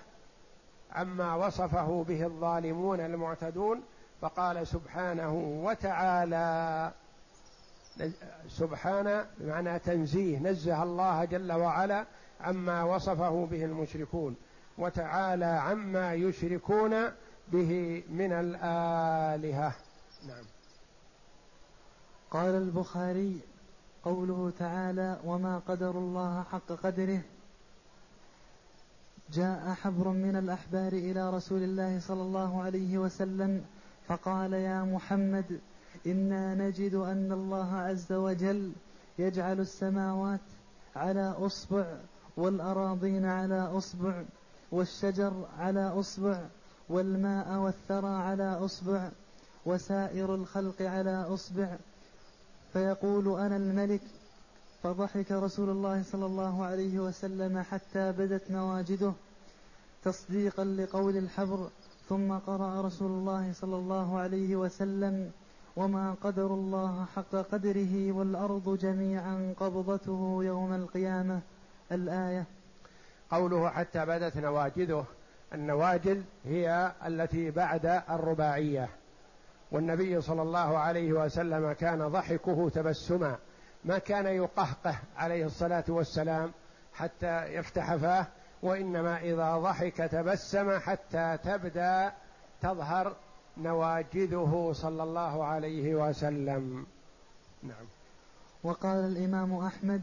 عما 0.93 1.35
وصفه 1.35 2.05
به 2.09 2.27
الظالمون 2.27 3.01
المعتدون 3.01 3.83
فقال 4.21 4.67
سبحانه 4.67 5.35
وتعالى 5.65 6.93
سبحانه 8.49 9.27
بمعنى 9.39 9.79
تنزيه 9.79 10.39
نزه 10.39 10.83
الله 10.83 11.25
جل 11.25 11.53
وعلا 11.53 12.07
عما 12.41 12.83
وصفه 12.85 13.47
به 13.51 13.65
المشركون 13.65 14.37
وتعالى 14.79 15.45
عما 15.45 16.15
يشركون 16.15 17.11
به 17.53 18.03
من 18.11 18.33
الآلهة. 18.33 19.73
نعم. 20.29 20.45
قال 22.31 22.55
البخاري 22.55 23.41
قوله 24.05 24.53
تعالى 24.59 25.21
وما 25.25 25.59
قدر 25.59 25.91
الله 25.91 26.43
حق 26.43 26.73
قدره 26.73 27.21
جاء 29.33 29.75
حبر 29.83 30.09
من 30.09 30.37
الأحبار 30.37 30.93
إلى 30.93 31.31
رسول 31.31 31.63
الله 31.63 32.01
صلى 32.01 32.23
الله 32.23 32.63
عليه 32.63 32.99
وسلم 32.99 33.65
فقال 34.09 34.53
يا 34.53 34.83
محمد 34.83 35.61
إنا 36.07 36.55
نجد 36.55 36.95
أن 36.95 37.33
الله 37.33 37.75
عز 37.75 38.13
وجل 38.13 38.73
يجعل 39.19 39.61
السماوات 39.61 40.41
على 40.97 41.35
أصبع 41.39 41.97
والأراضين 42.37 43.25
على 43.25 43.61
أصبع 43.61 44.23
والشجر 44.73 45.47
على 45.59 45.89
أصبع 45.89 46.41
والماء 46.89 47.59
والثرى 47.59 48.09
على 48.09 48.59
أصبع 48.65 49.11
وسائر 49.67 50.35
الخلق 50.35 50.83
على 50.83 51.27
أصبع. 51.35 51.77
فيقول 52.73 53.41
أنا 53.41 53.57
الملك. 53.57 54.01
فضحك 54.83 55.33
رسول 55.33 55.71
الله 55.71 56.03
صلى 56.03 56.27
الله 56.27 56.65
عليه 56.65 56.99
وسلم 56.99 57.59
حتى 57.59 58.13
بدت 58.13 58.51
نواجده 58.51 59.13
تصديقا 60.05 60.65
لقول 60.65 61.17
الحبر. 61.17 61.69
ثم 62.09 62.33
قرأ 62.33 62.83
رسول 62.83 63.11
الله 63.11 63.53
صلى 63.53 63.77
الله 63.77 64.19
عليه 64.19 64.57
وسلم 64.57 65.31
وما 65.79 66.17
قدر 66.23 66.47
الله 66.47 67.07
حق 67.17 67.37
قدره 67.37 68.13
والأرض 68.13 68.79
جميعا 68.79 69.55
قبضته 69.61 70.39
يوم 70.43 70.75
القيامة. 70.75 71.41
الآية. 71.93 72.45
قوله 73.31 73.69
حتى 73.71 74.07
بدت 74.07 74.37
نواجذه. 74.37 75.05
النواجذ 75.55 76.23
هي 76.45 76.93
التي 77.07 77.51
بعد 77.51 78.03
الرباعية. 78.11 78.89
والنبي 79.73 80.21
صلى 80.21 80.43
الله 80.43 80.79
عليه 80.79 81.13
وسلم 81.13 81.73
كان 81.73 82.09
ضحكه 82.09 82.69
تبسما. 82.69 83.37
ما 83.85 83.99
كان 83.99 84.27
يقهقه 84.27 84.99
عليه 85.17 85.47
الصلاة 85.47 85.85
والسلام 85.89 86.53
حتى 86.95 87.45
يفتح 87.45 87.97
فاه 87.97 88.27
وإنما 88.63 89.19
إذا 89.19 89.57
ضحك 89.57 89.97
تبسم 89.97 90.79
حتى 90.79 91.39
تبدأ 91.45 92.13
تظهر 92.61 93.17
نواجذه 93.63 94.71
صلى 94.75 95.03
الله 95.03 95.45
عليه 95.45 95.95
وسلم. 95.95 96.87
نعم. 97.63 97.87
وقال 98.65 98.97
الإمام 98.97 99.55
أحمد 99.55 100.03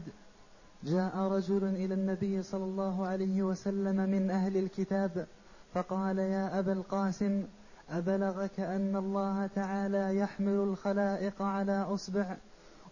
جاء 0.84 1.18
رجل 1.18 1.64
إلى 1.64 1.94
النبي 1.94 2.42
صلى 2.42 2.64
الله 2.64 3.06
عليه 3.06 3.42
وسلم 3.42 3.96
من 3.96 4.30
أهل 4.30 4.56
الكتاب 4.56 5.26
فقال 5.74 6.18
يا 6.18 6.58
أبا 6.58 6.72
القاسم 6.72 7.44
أبلغك 7.90 8.60
أن 8.60 8.96
الله 8.96 9.46
تعالى 9.46 10.16
يحمل 10.16 10.54
الخلائق 10.54 11.42
على 11.42 11.82
أصبع 11.82 12.36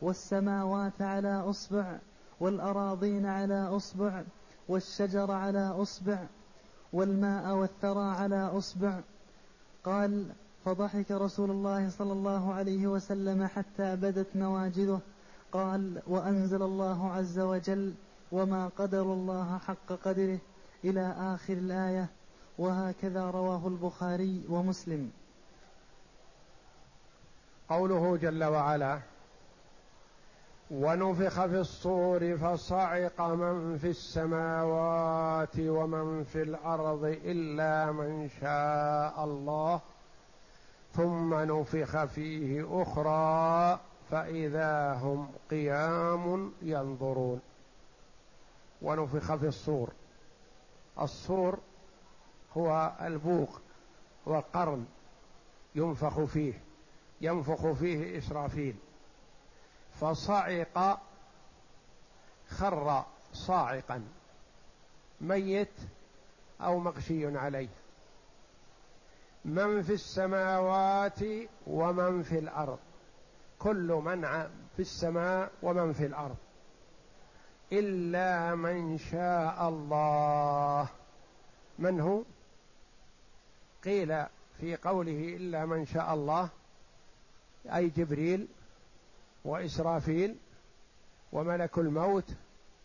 والسماوات 0.03 1.03
على 1.03 1.41
أصبع 1.41 1.99
والأراضين 2.41 3.27
على 3.27 3.61
أصبع 3.61 4.23
والشجر 4.69 5.31
على 5.31 5.69
أصبع 5.69 6.27
والماء 6.93 7.55
والثرى 7.55 8.05
على 8.05 8.51
أصبع. 8.59 9.01
قال 9.85 10.27
فضحك 10.65 11.11
رسول 11.11 11.51
الله 11.51 11.91
صلى 11.91 12.13
الله 12.13 12.55
عليه 12.55 12.87
وسلم 12.87 13.47
حتى 13.47 13.97
بدت 13.97 14.37
نواجذه 14.37 15.01
قال 15.53 16.03
وأنزل 16.07 16.63
الله 16.63 17.13
عز 17.13 17.39
وجل 17.39 17.95
وما 18.33 18.71
قدر 18.79 19.03
الله 19.03 19.59
حق 19.59 19.93
قدره 20.05 20.39
إلى 20.85 21.15
آخر 21.19 21.53
الآية. 21.53 22.09
وهكذا 22.59 23.31
رواه 23.31 23.69
البخاري 23.69 24.45
ومسلم. 24.49 25.11
قوله 27.69 28.17
جل 28.17 28.45
وعلا 28.45 28.99
ونفخ 30.71 31.47
في 31.47 31.61
الصور 31.61 32.37
فصعق 32.37 33.21
من 33.21 33.79
في 33.79 33.91
السماوات 33.91 35.59
ومن 35.59 36.25
في 36.25 36.43
الأرض 36.43 37.05
إلا 37.05 37.93
من 37.93 38.29
شاء 38.41 39.25
الله. 39.25 39.81
ثم 40.97 41.35
نفخ 41.35 42.05
فيه 42.05 42.83
أخرى 42.83 43.81
فإذا 44.11 44.93
هم 44.93 45.33
قيام 45.51 46.53
ينظرون. 46.63 47.41
ونفخ 48.83 49.35
في 49.35 49.47
الصور. 49.47 49.93
الصور 51.01 51.59
هو 52.57 52.93
البوق 53.01 53.61
والقرن 54.27 54.87
ينفخ 55.75 56.21
فيه 56.25 56.61
ينفخ 57.21 57.73
فيه 57.73 58.19
إسرافيل. 58.19 58.77
فصعق 60.01 61.01
خر 62.49 63.05
صاعقا 63.33 64.05
ميت 65.21 65.73
أو 66.61 66.79
مغشي 66.79 67.39
عليه. 67.39 67.69
من 69.45 69.83
في 69.83 69.93
السماوات 69.93 71.21
ومن 71.67 72.23
في 72.23 72.39
الأرض. 72.39 72.79
كل 73.59 74.03
من 74.05 74.23
في 74.77 74.83
السماء 74.83 75.51
ومن 75.63 75.93
في 75.93 76.07
الأرض. 76.07 76.37
إلا 77.73 78.55
من 78.55 78.99
شاء 78.99 79.69
الله. 79.69 80.89
من 81.79 82.01
هو؟ 82.01 82.23
قيل 83.85 84.27
في 84.61 84.77
قوله 84.77 85.37
إلا 85.37 85.67
من 85.67 85.87
شاء 85.87 86.15
الله 86.15 86.49
أي 87.67 87.89
جبريل 87.89 88.49
وإسرافيل 89.45 90.37
وملك 91.33 91.79
الموت 91.79 92.25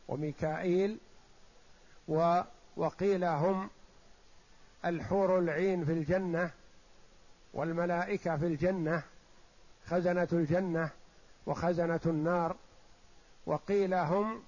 وميكائيل 0.08 0.98
و 2.08 2.42
وقيل 2.78 3.24
هم 3.24 3.70
الحور 4.86 5.40
العين 5.40 5.86
في 5.86 5.92
الجنة 5.92 6.52
والملائكة 7.54 8.38
في 8.38 8.46
الجنة 8.46 9.04
خزنة 9.88 10.28
الجنة 10.34 10.90
وخزنة 11.46 12.00
النار 12.06 12.56
وقيل 13.46 13.94
هم 13.94 14.44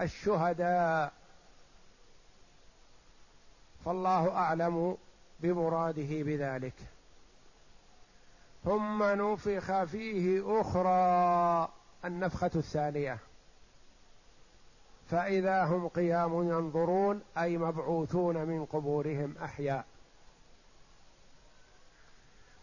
الشهداء. 0.00 1.12
فالله 3.84 4.32
أعلم 4.32 4.96
بمراده 5.40 6.22
بذلك. 6.22 6.74
ثم 8.64 9.02
نفخ 9.02 9.84
فيه 9.84 10.60
أخرى 10.60 11.68
النفخة 12.04 12.50
الثانية. 12.54 13.18
فإذا 15.10 15.64
هم 15.64 15.88
قيام 15.88 16.48
ينظرون 16.48 17.22
أي 17.38 17.58
مبعوثون 17.58 18.36
من 18.36 18.64
قبورهم 18.64 19.38
أحياء. 19.38 19.84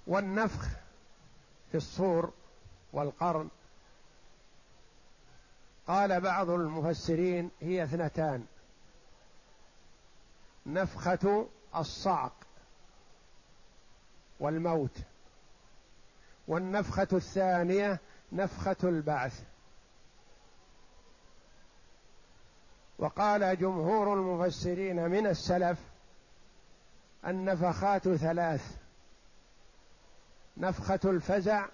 والنفخ 0.08 0.68
في 1.72 1.78
الصور 1.78 2.34
والقرن. 2.94 3.50
قال 5.88 6.22
بعض 6.22 6.50
المفسرين 6.50 7.52
هي 7.62 7.84
اثنتان. 7.84 8.46
نفخة 10.66 11.48
الصعق 11.76 12.34
والموت. 14.40 14.98
والنفخة 16.48 17.08
الثانية 17.14 18.00
نفخة 18.32 18.78
البعث. 18.84 19.44
وقال 23.00 23.60
جمهور 23.60 24.14
المفسرين 24.14 25.10
من 25.10 25.28
السلف 25.28 25.80
النفخات 27.28 28.10
ثلاث 28.10 28.78
نفخة 30.58 31.00
الفزع 31.06 31.66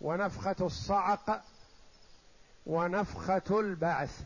ونفخة 0.00 0.56
الصعق 0.60 1.42
ونفخة 2.66 3.60
البعث. 3.60 4.22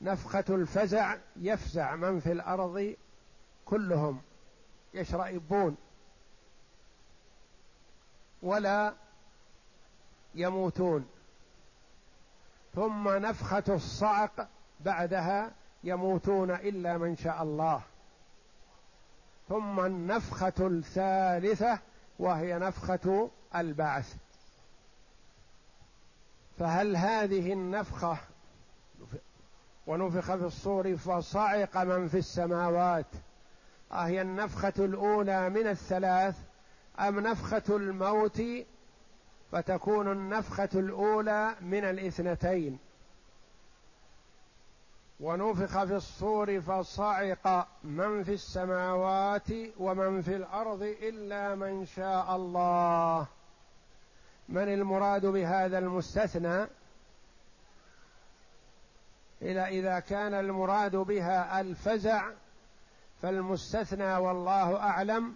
نفخة 0.00 0.44
الفزع 0.48 1.16
يفزع 1.36 1.96
من 1.96 2.20
في 2.20 2.32
الأرض 2.32 2.96
كلهم 3.64 4.20
يشرئبون 4.94 5.76
ولا 8.42 8.94
يموتون. 10.34 11.08
ثم 12.76 13.08
نفخة 13.08 13.64
الصعق 13.68 14.48
بعدها 14.80 15.50
يموتون 15.84 16.50
إلا 16.50 16.98
من 16.98 17.16
شاء 17.16 17.42
الله. 17.42 17.80
ثم 19.48 19.80
النفخة 19.80 20.52
الثالثة 20.60 21.78
وهي 22.18 22.58
نفخة 22.58 23.30
البعث. 23.54 24.14
فهل 26.58 26.96
هذه 26.96 27.52
النفخة 27.52 28.16
ونفخ 29.86 30.34
في 30.34 30.44
الصور 30.44 30.96
فصعق 30.96 31.76
من 31.76 32.08
في 32.08 32.18
السماوات؟ 32.18 33.06
أهي 33.92 34.22
النفخة 34.22 34.72
الأولى 34.78 35.50
من 35.50 35.66
الثلاث 35.66 36.36
أم 37.00 37.20
نفخة 37.20 37.76
الموت 37.76 38.42
فتكون 39.52 40.12
النفخة 40.12 40.68
الأولى 40.74 41.54
من 41.60 41.84
الاثنتين. 41.84 42.78
ونفخ 45.20 45.84
في 45.84 45.96
الصور 45.96 46.60
فصعق 46.60 47.68
من 47.84 48.24
في 48.24 48.34
السماوات 48.34 49.48
ومن 49.78 50.22
في 50.22 50.36
الأرض 50.36 50.82
إلا 50.82 51.54
من 51.54 51.86
شاء 51.86 52.36
الله. 52.36 53.26
من 54.48 54.74
المراد 54.74 55.26
بهذا 55.26 55.78
المستثنى؟ 55.78 56.66
إلى 59.42 59.60
إذا 59.80 59.98
كان 59.98 60.34
المراد 60.34 60.96
بها 60.96 61.60
الفزع 61.60 62.30
فالمستثنى 63.22 64.16
والله 64.16 64.76
أعلم 64.76 65.34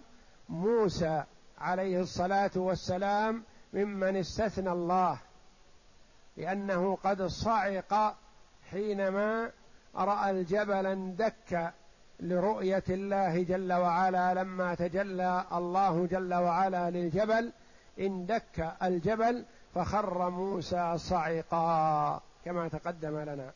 موسى 0.49 1.23
عليه 1.57 1.99
الصلاة 1.99 2.51
والسلام 2.55 3.43
ممن 3.73 4.15
استثنى 4.15 4.71
الله 4.71 5.19
لأنه 6.37 6.95
قد 6.95 7.21
صعق 7.21 8.15
حينما 8.69 9.51
رأى 9.95 10.31
الجبل 10.31 10.85
اندك 10.85 11.73
لرؤية 12.19 12.83
الله 12.89 13.43
جل 13.43 13.73
وعلا. 13.73 14.33
لما 14.33 14.75
تجلى 14.75 15.45
الله 15.51 16.05
جل 16.05 16.33
وعلا 16.33 16.89
للجبل 16.89 17.53
اندك 17.99 18.73
الجبل 18.83 19.45
فخر 19.75 20.29
موسى 20.29 20.97
صعقا 20.97 22.21
كما 22.45 22.67
تقدم 22.67 23.17
لنا. 23.17 23.51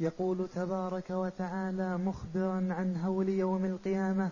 يقول 0.00 0.48
تبارك 0.48 1.10
وتعالى 1.10 1.98
مخبرا 1.98 2.68
عن 2.70 2.96
هول 3.04 3.28
يوم 3.28 3.64
القيامة 3.64 4.30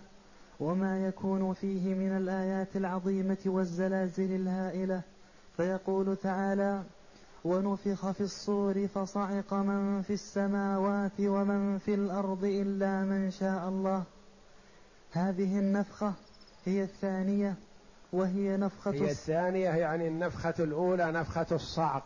وما 0.60 1.06
يكون 1.06 1.52
فيه 1.52 1.94
من 1.94 2.16
الآيات 2.16 2.76
العظيمة 2.76 3.38
والزلازل 3.46 4.34
الهائلة. 4.34 5.02
فيقول 5.56 6.16
تعالى 6.16 6.82
ونفخ 7.44 8.10
في 8.10 8.20
الصور 8.20 8.86
فصعق 8.86 9.54
من 9.54 10.02
في 10.02 10.12
السماوات 10.12 11.20
ومن 11.20 11.78
في 11.78 11.94
الأرض 11.94 12.44
إلا 12.44 13.04
من 13.04 13.30
شاء 13.30 13.68
الله. 13.68 14.04
هذه 15.12 15.58
النفخة 15.58 16.12
هي 16.64 16.82
الثانية 16.82 17.54
وهي 18.12 18.56
نفخة 18.56 18.90
هي 18.90 19.10
الثانية 19.10 19.70
يعني 19.70 20.08
النفخة 20.08 20.54
الأولى 20.58 21.12
نفخة 21.12 21.46
الصعق 21.52 22.04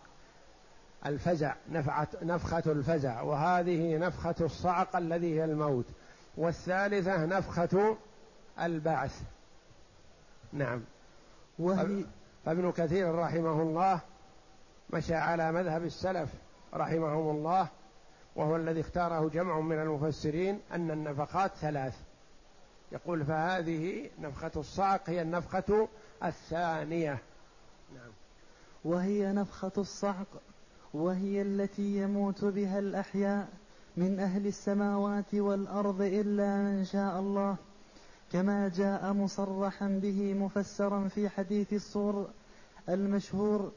الفزع 1.07 1.55
نفعة 1.73 2.09
نفخة 2.23 2.73
الفزع. 2.73 3.23
وهذه 3.23 3.97
نفخة 3.97 4.35
الصعق 4.41 4.97
الذي 4.97 5.35
هي 5.35 5.45
الموت. 5.45 5.87
والثالثة 6.37 7.25
نفخة 7.27 7.97
البعث. 8.61 9.23
نعم. 10.53 10.81
وهي 11.59 12.05
فابن 12.45 12.73
كثير 12.73 13.15
رحمه 13.15 13.63
الله 13.63 14.01
مشى 14.91 15.15
على 15.15 15.53
مذهب 15.53 15.85
السلف 15.85 16.31
رحمهم 16.75 17.37
الله 17.37 17.69
وهو 18.37 18.57
الذي 18.57 18.81
اختاره 18.81 19.29
جمع 19.29 19.61
من 19.61 19.79
المفسرين 19.79 20.61
أن 20.73 20.91
النفخات 20.91 21.57
ثلاث. 21.57 22.01
يقول 22.93 23.25
فهذه 23.25 24.11
نفخة 24.21 24.51
الصعق 24.57 25.11
هي 25.11 25.23
النفخة 25.23 25.89
الثانية. 26.25 27.19
نعم. 27.95 28.11
وهي 28.85 29.33
نفخة 29.33 29.73
الصعق 29.79 30.27
وهي 30.95 31.43
التي 31.43 31.97
يموت 31.97 32.45
بها 32.45 32.79
الأحياء 32.79 33.49
من 33.97 34.21
أهل 34.21 34.47
السماوات 34.47 35.35
والأرض 35.35 36.03
إلا 36.03 36.57
من 36.57 36.85
شاء 36.85 37.21
الله. 37.21 37.57
كما 38.33 38.69
جاء 38.69 39.13
مصرحا 39.13 39.89
به 40.03 40.35
مفسرا 40.35 41.09
في 41.09 41.29
حديث 41.29 41.73
الصور 41.73 42.31
المشهور 42.89 43.73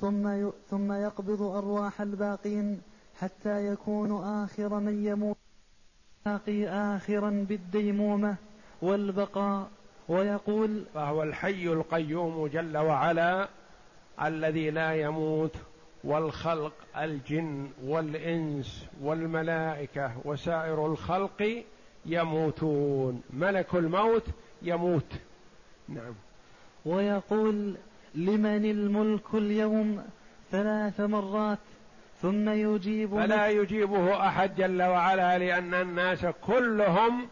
ثم 0.00 0.50
ثم 0.70 0.92
يقبض 0.92 1.42
أرواح 1.42 2.00
الباقين 2.00 2.80
حتى 3.20 3.66
يكون 3.66 4.24
آخر 4.24 4.80
من 4.80 5.06
يموت 5.06 5.36
آخرا 6.66 7.30
بالديمومة 7.48 8.36
والبقاء 8.82 9.68
ويقول 10.08 10.84
فهو 10.94 11.22
الحي 11.22 11.66
القيوم 11.66 12.46
جل 12.46 12.76
وعلا 12.76 13.48
الذي 14.22 14.70
لا 14.70 14.94
يموت 14.94 15.56
والخلق 16.04 16.72
الجن 16.96 17.68
والإنس 17.84 18.86
والملائكة 19.02 20.12
وسائر 20.24 20.86
الخلق 20.86 21.64
يموتون. 22.06 23.22
ملك 23.30 23.74
الموت 23.74 24.24
يموت. 24.62 25.12
نعم. 25.88 26.14
ويقول 26.84 27.74
لمن 28.14 28.64
الملك 28.64 29.34
اليوم 29.34 30.02
ثلاث 30.50 31.00
مرات 31.00 31.58
ثم 32.22 32.48
يجيب 32.48 33.10
فلا 33.10 33.48
يجيبه 33.48 34.28
أحد 34.28 34.54
جل 34.54 34.82
وعلا 34.82 35.38
لأن 35.38 35.74
الناس 35.74 36.26
كلهم 36.26 37.26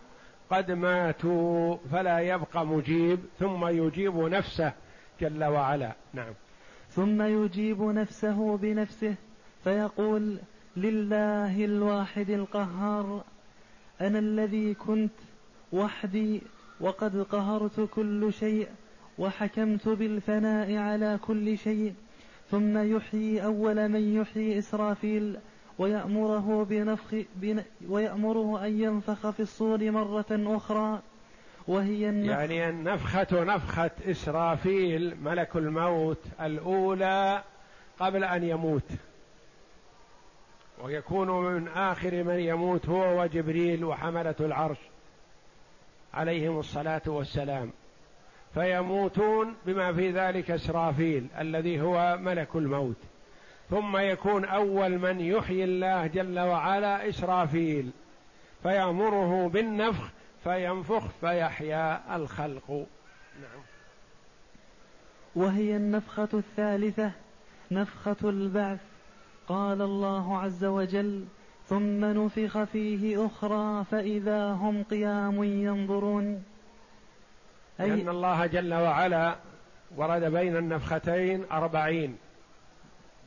قد 0.51 0.71
ماتوا 0.71 1.77
فلا 1.93 2.19
يبقى 2.19 2.67
مجيب. 2.67 3.19
ثم 3.39 3.67
يجيب 3.67 4.17
نفسه 4.17 4.73
جل 5.21 5.45
وعلا. 5.45 5.93
نعم. 6.13 6.33
ثم 6.91 7.23
يجيب 7.23 7.83
نفسه 7.83 8.57
بنفسه 8.57 9.15
فيقول 9.65 10.39
لله 10.77 11.65
الواحد 11.65 12.31
القهار 12.31 13.25
أنا 14.01 14.19
الذي 14.19 14.75
كنت 14.75 15.13
وحدي 15.73 16.43
وقد 16.81 17.17
قهرت 17.17 17.89
كل 17.95 18.33
شيء 18.33 18.69
وحكمت 19.19 19.89
بالفناء 19.89 20.77
على 20.77 21.19
كل 21.23 21.59
شيء 21.59 21.95
ثم 22.51 22.97
يحيي 22.97 23.45
أول 23.45 23.89
من 23.89 24.21
يحيي 24.21 24.59
إسرافيل 24.59 25.37
ويأمره 25.79 26.65
بنفخ 26.65 27.15
بن 27.37 27.63
ويأمره 27.89 28.67
أن 28.67 28.81
ينفخ 28.81 29.31
في 29.31 29.41
الصور 29.41 29.91
مرة 29.91 30.27
أخرى 30.31 31.03
وهي 31.69 32.09
النفخ. 32.09 32.31
يعني 32.31 32.69
النفخة 32.69 33.45
نفخة 33.45 33.91
إسرافيل 34.11 35.17
ملك 35.23 35.57
الموت 35.57 36.21
الأولى 36.41 37.43
قبل 37.99 38.25
أن 38.25 38.45
يموت. 38.45 38.91
ويكون 40.85 41.29
من 41.31 41.69
آخر 41.69 42.23
من 42.23 42.39
يموت 42.39 42.89
هو 42.89 43.23
وجبريل 43.23 43.85
وحملة 43.85 44.35
العرش 44.41 44.79
عليهم 46.15 46.59
الصلاة 46.59 47.03
والسلام. 47.07 47.73
فيموتون 48.55 49.55
بما 49.67 49.93
في 49.93 50.11
ذلك 50.11 50.51
إسرافيل 50.51 51.27
الذي 51.39 51.81
هو 51.81 52.19
ملك 52.21 52.57
الموت. 52.57 52.97
ثم 53.71 53.97
يكون 53.97 54.45
أول 54.45 54.99
من 54.99 55.21
يحيي 55.21 55.65
الله 55.65 56.07
جل 56.07 56.39
وعلا 56.39 57.09
إسرافيل. 57.09 57.91
فيأمره 58.63 59.49
بالنفخ 59.49 60.11
فينفخ 60.45 61.09
فيحيا 61.21 62.17
الخلق. 62.17 62.71
نعم. 63.41 63.63
وهي 65.37 65.77
النفخة 65.77 66.29
الثالثة 66.35 67.13
نفخة 67.71 68.17
البعث. 68.31 68.94
قال 69.49 69.83
الله 69.83 70.39
عز 70.39 70.65
وجل 70.65 71.25
ثم 71.67 72.05
نفخ 72.05 72.65
فيه 72.65 73.27
أخرى 73.27 73.85
فإذا 73.85 74.53
هم 74.53 74.83
قيام 74.83 75.45
ينظرون. 75.45 76.43
أي 77.81 77.89
لأن 77.91 78.09
الله 78.09 78.47
جل 78.47 78.75
وعلا 78.75 79.37
ورد 79.97 80.25
بين 80.25 80.57
النفختين 80.57 81.45
أربعين 81.53 82.17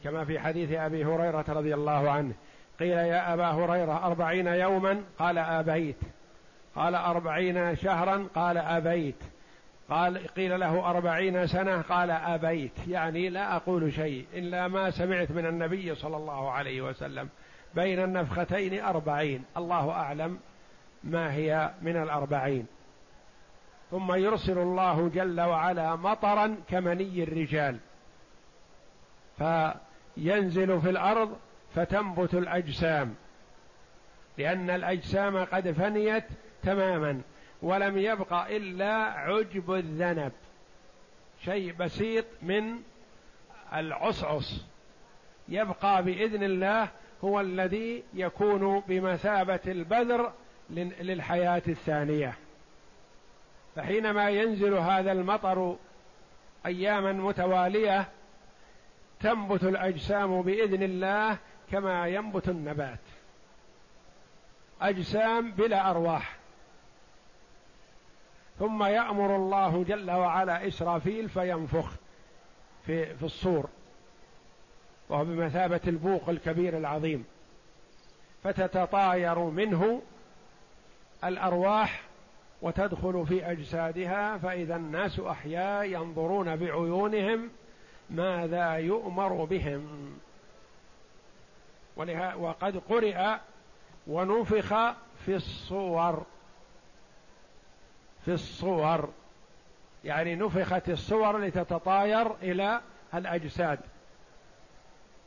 كما 0.04 0.26
في 0.26 0.40
حديث 0.40 0.72
أبي 0.72 1.06
هريرة 1.06 1.46
رضي 1.50 1.74
الله 1.74 2.12
عنه. 2.12 2.34
قيل 2.80 2.98
يا 2.98 3.34
أبا 3.34 3.48
هريرة 3.48 4.06
أربعين 4.06 4.48
يوما؟ 4.48 5.02
قال 5.20 5.38
أبيت. 5.38 6.00
قال 6.76 6.96
أربعين 6.96 7.76
شهرا؟ 7.76 8.28
قال 8.36 8.58
أبيت. 8.58 9.24
قال 9.90 10.28
قيل 10.28 10.60
له 10.60 10.90
أربعين 10.90 11.48
سنة؟ 11.48 11.82
قال 11.82 12.12
أبيت. 12.12 12.88
يعني 12.88 13.30
لا 13.30 13.56
أقول 13.56 13.94
شيء 13.94 14.26
إلا 14.34 14.68
ما 14.68 14.90
سمعت 14.90 15.32
من 15.32 15.46
النبي 15.46 15.96
صلى 15.96 16.18
الله 16.18 16.52
عليه 16.52 16.82
وسلم 16.82 17.30
بين 17.76 18.04
النفختين 18.04 18.82
أربعين. 18.84 19.44
الله 19.58 19.92
أعلم 19.92 20.40
ما 21.04 21.34
هي 21.34 21.72
من 21.82 21.98
الأربعين. 22.04 22.66
ثم 23.92 24.14
يرسل 24.14 24.58
الله 24.58 25.10
جل 25.10 25.42
وعلا 25.42 25.96
مطرا 25.96 26.56
كمني 26.70 27.24
الرجال. 27.24 27.78
فينزل 29.38 30.82
في 30.82 30.90
الأرض 30.90 31.38
فتنبت 31.76 32.34
الأجسام 32.34 33.16
لأن 34.38 34.70
الأجسام 34.70 35.38
قد 35.38 35.72
فنيت 35.72 36.26
تماما. 36.64 37.22
ولم 37.62 37.98
يبق 37.98 38.34
إلا 38.34 38.94
عجب 38.94 39.74
الذنب. 39.74 40.32
شيء 41.44 41.74
بسيط 41.74 42.26
من 42.42 42.80
العصعص. 43.74 44.66
يبقى 45.50 46.04
بإذن 46.04 46.44
الله 46.44 46.88
هو 47.24 47.40
الذي 47.42 48.04
يكون 48.14 48.80
بمثابة 48.80 49.60
البذر 49.68 50.34
للحياة 50.70 51.62
الثانية. 51.68 52.34
فحينما 53.76 54.30
ينزل 54.30 54.74
هذا 54.74 55.12
المطر 55.12 55.76
أياما 56.66 57.12
متوالية 57.12 58.08
تنبت 59.20 59.64
الأجسام 59.64 60.42
بإذن 60.42 60.84
الله 60.84 61.38
كما 61.72 62.08
ينبت 62.08 62.50
النبات. 62.50 63.00
أجسام 64.82 65.52
بلا 65.52 65.90
أرواح. 65.90 66.37
ثم 68.60 68.84
يأمر 68.84 69.36
الله 69.36 69.84
جل 69.84 70.12
وعلا 70.12 70.68
إسرافيل 70.68 71.30
فينفخ 71.30 71.92
في 72.86 73.16
في 73.16 73.24
الصور 73.24 73.70
وهو 75.10 75.26
بمثابة 75.26 75.82
البوق 75.88 76.30
الكبير 76.30 76.78
العظيم. 76.78 77.26
فتتطاير 78.44 79.40
منه 79.40 80.02
الأرواح 81.24 82.02
وتدخل 82.62 83.26
في 83.28 83.52
أجسادها 83.52 84.38
فإذا 84.38 84.76
الناس 84.76 85.20
أحياء 85.20 85.86
ينظرون 85.86 86.56
بعيونهم 86.56 87.50
ماذا 88.10 88.74
يؤمر 88.74 89.46
بهم. 89.46 90.14
وقد 92.38 92.78
قرئ 92.78 93.36
ونفخ 94.08 94.74
في 95.26 95.36
الصور. 95.36 96.26
في 98.28 98.34
الصور 98.34 99.10
يعني 100.04 100.36
نفخت 100.36 100.90
الصور 100.90 101.38
لتتطاير 101.38 102.36
إلى 102.36 102.82
الأجساد. 103.14 103.80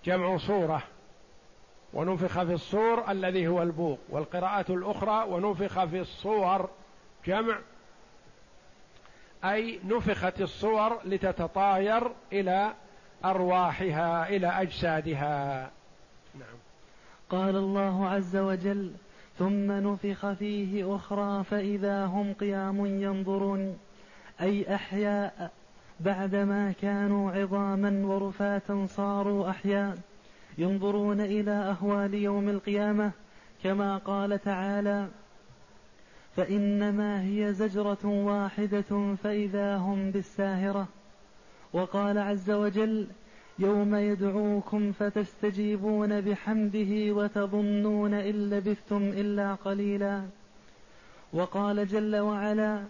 جمع 0.05 0.37
صورة 0.37 0.83
ونفخ 1.93 2.43
في 2.43 2.53
الصور 2.53 3.11
الذي 3.11 3.49
هو 3.49 3.63
البوق 3.63 3.99
والقراءة 4.09 4.73
الأخرى 4.73 5.25
ونفخ 5.29 5.85
في 5.85 6.01
الصور 6.01 6.71
جمع 7.27 7.59
أي 9.45 9.81
نفخت 9.85 10.41
الصور 10.41 11.01
لتتطاير 11.05 12.13
إلى 12.33 12.75
أرواحها 13.25 14.29
إلى 14.29 14.47
أجسادها. 14.47 15.71
نعم. 16.35 16.59
قال 17.31 17.57
الله 17.57 18.09
عز 18.09 18.37
وجل 18.37 18.93
ثم 19.41 19.73
نفخ 19.73 20.33
فيه 20.33 20.97
أخرى 20.97 21.45
فإذا 21.45 22.05
هم 22.07 22.33
قيام 22.33 22.87
ينظرون. 22.87 23.79
أي 24.41 24.75
أحياء 24.75 25.53
بعدما 26.01 26.73
كانوا 26.73 27.31
عظاما 27.31 28.07
ورفاتا 28.07 28.87
صاروا 28.87 29.51
أحياء 29.51 29.99
ينظرون 30.59 31.21
إلى 31.21 31.51
أهوال 31.51 32.15
يوم 32.15 32.49
القيامة 32.49 33.11
كما 33.63 33.97
قال 33.97 34.39
تعالى 34.39 35.09
فإنما 36.37 37.23
هي 37.23 37.53
زجرة 37.53 38.07
واحدة 38.07 39.15
فإذا 39.23 39.77
هم 39.77 40.11
بالساهرة. 40.11 40.89
وقال 41.73 42.19
عز 42.19 42.51
وجل 42.51 43.07
يوم 43.61 43.95
يدعوكم 43.95 44.93
فتستجيبون 44.93 46.21
بحمده 46.21 47.13
وتظنون 47.13 48.15
إن 48.15 48.51
لبثتم 48.51 49.03
إلا 49.03 49.55
قليلا. 49.55 50.23
وقال 51.33 51.87
جل 51.87 52.17
وعلا 52.17 52.85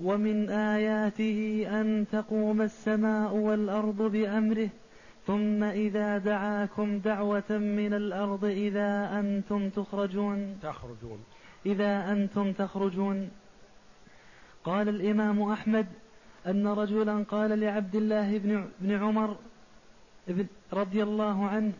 ومن 0.00 0.50
آياته 0.50 1.66
أن 1.80 2.06
تقوم 2.12 2.62
السماء 2.62 3.34
والأرض 3.34 4.02
بأمره 4.02 4.68
ثم 5.26 5.62
إذا 5.62 6.18
دعاكم 6.18 6.98
دعوة 6.98 7.50
من 7.50 7.94
الأرض 7.94 8.44
إذا 8.44 9.20
أنتم 9.20 9.70
تخرجون. 9.70 10.58
تخرجون. 10.62 11.18
إذا 11.66 12.12
أنتم 12.12 12.52
تخرجون. 12.52 13.30
قال 14.64 14.88
الإمام 14.88 15.42
أحمد 15.42 15.86
أن 16.46 16.66
رجلا 16.66 17.24
قال 17.24 17.60
لعبد 17.60 17.94
الله 17.96 18.38
بن 18.80 18.92
عمر 18.92 19.36
رضي 20.72 21.02
الله 21.02 21.46
عنه 21.46 21.72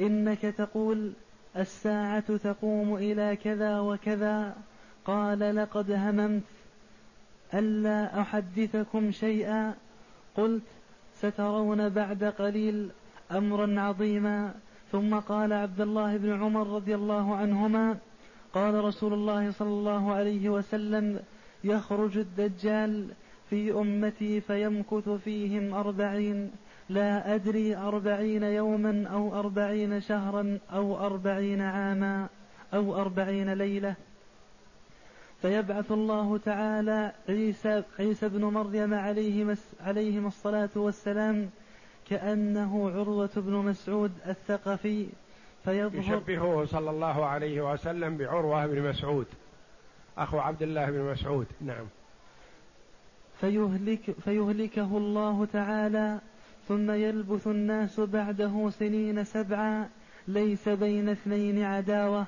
إنك 0.00 0.40
تقول 0.40 1.12
الساعة 1.56 2.36
تقوم 2.36 2.94
إلى 2.96 3.36
كذا 3.36 3.80
وكذا 3.80 4.56
قال 5.04 5.56
لقد 5.56 5.90
هممت 5.90 6.42
ألا 7.54 8.20
أحدثكم 8.20 9.10
شيئا 9.10 9.74
قلت 10.36 10.62
سترون 11.14 11.88
بعد 11.88 12.24
قليل 12.24 12.90
أمرا 13.32 13.80
عظيما. 13.80 14.54
ثم 14.92 15.14
قال 15.18 15.52
عبد 15.52 15.80
الله 15.80 16.16
بن 16.16 16.42
عمر 16.42 16.66
رضي 16.66 16.94
الله 16.94 17.36
عنهما 17.36 17.96
قال 18.54 18.84
رسول 18.84 19.12
الله 19.12 19.50
صلى 19.50 19.68
الله 19.68 20.12
عليه 20.12 20.48
وسلم 20.48 21.20
يخرج 21.64 22.18
الدجال 22.18 23.08
في 23.50 23.72
أمتي 23.72 24.40
فيمكث 24.40 25.08
فيهم 25.08 25.74
أربعين 25.74 26.50
لا 26.90 27.34
أدري 27.34 27.76
أربعين 27.76 28.42
يوما 28.42 29.08
أو 29.08 29.40
أربعين 29.40 30.00
شهرا 30.00 30.58
أو 30.72 31.06
أربعين 31.06 31.60
عاما 31.60 32.28
أو 32.74 33.00
أربعين 33.00 33.52
ليلة. 33.52 33.94
فيبعث 35.42 35.92
الله 35.92 36.38
تعالى 36.38 37.12
عيسى, 37.28 37.82
عيسى 37.98 38.28
بن 38.28 38.44
مريم 38.44 38.94
عليهما 38.94 39.56
عليهما 39.80 40.28
الصلاة 40.28 40.70
والسلام 40.76 41.50
كأنه 42.08 42.90
عروة 42.90 43.30
بن 43.36 43.52
مسعود 43.52 44.12
الثقفي. 44.26 45.06
فيظهر 45.64 46.00
يشبهه 46.00 46.64
صلى 46.64 46.90
الله 46.90 47.26
عليه 47.26 47.72
وسلم 47.72 48.16
بعروة 48.16 48.66
بن 48.66 48.88
مسعود. 48.88 49.26
أخو 50.18 50.38
عبد 50.38 50.62
الله 50.62 50.90
بن 50.90 51.12
مسعود. 51.12 51.46
نعم. 51.60 51.86
فيهلك 53.40 54.14
فيهلكه 54.24 54.96
الله 54.96 55.46
تعالى 55.52 56.20
ثم 56.70 56.90
يلبث 56.90 57.46
الناس 57.46 58.00
بعده 58.00 58.70
سنين 58.70 59.24
سبعا 59.24 59.88
ليس 60.28 60.68
بين 60.68 61.08
اثنين 61.08 61.62
عداوة. 61.62 62.26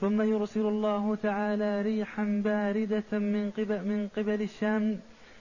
ثم 0.00 0.22
يرسل 0.22 0.60
الله 0.60 1.14
تعالى 1.14 1.82
ريحا 1.82 2.42
باردة 2.44 3.18
من 3.18 3.50
قبل, 3.50 3.84
من 3.84 4.08
قبل 4.16 4.42
الشام 4.42 5.00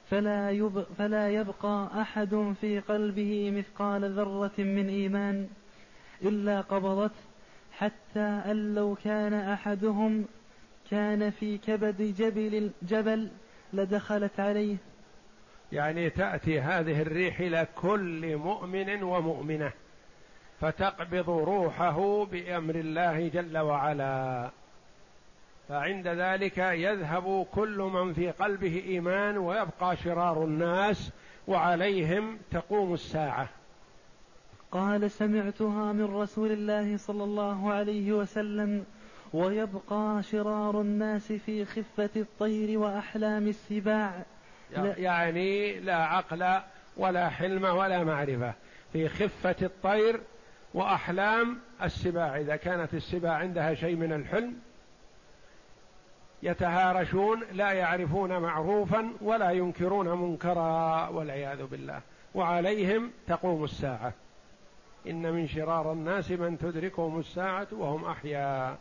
فلا, 0.09 0.51
يب 0.51 0.85
فلا 0.97 1.29
يبقى 1.29 1.89
أحد 2.01 2.53
في 2.61 2.79
قلبه 2.79 3.51
مثقال 3.51 4.11
ذرة 4.11 4.53
من 4.57 4.89
إيمان 4.89 5.47
إلا 6.21 6.61
قبضته. 6.61 7.23
حتى 7.71 8.41
أن 8.51 8.75
لو 8.75 8.95
كان 9.03 9.33
أحدهم 9.33 10.25
كان 10.91 11.29
في 11.29 11.57
كبد 11.57 12.01
جبل 12.01 12.71
جبل 12.81 13.29
لدخلت 13.73 14.39
عليه 14.39 14.77
يعني 15.75 16.09
تأتي 16.09 16.59
هذه 16.59 17.01
الريح 17.01 17.39
إلى 17.39 17.67
كل 17.75 18.37
مؤمن 18.37 19.03
ومؤمنة 19.03 19.71
فتقبض 20.61 21.29
روحه 21.29 22.25
بأمر 22.25 22.75
الله 22.75 23.27
جل 23.27 23.57
وعلا. 23.57 24.49
فعند 25.69 26.07
ذلك 26.07 26.57
يذهب 26.57 27.47
كل 27.51 27.77
من 27.77 28.13
في 28.13 28.31
قلبه 28.31 28.83
إيمان 28.87 29.37
ويبقى 29.37 29.97
شرار 30.03 30.43
الناس 30.43 31.11
وعليهم 31.47 32.37
تقوم 32.51 32.93
الساعة. 32.93 33.49
قال 34.71 35.11
سمعتها 35.11 35.93
من 35.93 36.15
رسول 36.15 36.51
الله 36.51 36.97
صلى 36.97 37.23
الله 37.23 37.71
عليه 37.71 38.11
وسلم 38.11 38.85
ويبقى 39.33 40.23
شرار 40.23 40.81
الناس 40.81 41.31
في 41.31 41.65
خفة 41.65 42.09
الطير 42.15 42.79
وأحلام 42.79 43.47
السباع. 43.47 44.25
يعني 44.97 45.79
لا 45.79 45.95
عقل 45.95 46.61
ولا 46.97 47.29
حلم 47.29 47.63
ولا 47.63 48.03
معرفة. 48.03 48.53
في 48.93 49.09
خفة 49.09 49.55
الطير 49.61 50.21
وأحلام 50.73 51.59
السباع. 51.83 52.37
إذا 52.37 52.55
كانت 52.55 52.93
السباع 52.93 53.33
عندها 53.33 53.73
شيء 53.73 53.95
من 53.95 54.13
الحلم 54.13 54.55
يتهارشون 56.43 57.43
لا 57.51 57.71
يعرفون 57.71 58.37
معروفا 58.37 59.13
ولا 59.21 59.51
ينكرون 59.51 60.09
منكرا 60.21 61.07
والعياذ 61.07 61.65
بالله. 61.65 62.01
وعليهم 62.35 63.11
تقوم 63.27 63.63
الساعة. 63.63 64.13
إن 65.07 65.31
من 65.33 65.47
شرار 65.47 65.91
الناس 65.91 66.31
من 66.31 66.57
تدركهم 66.57 67.19
الساعة 67.19 67.67
وهم 67.71 68.05
أحياء. 68.05 68.77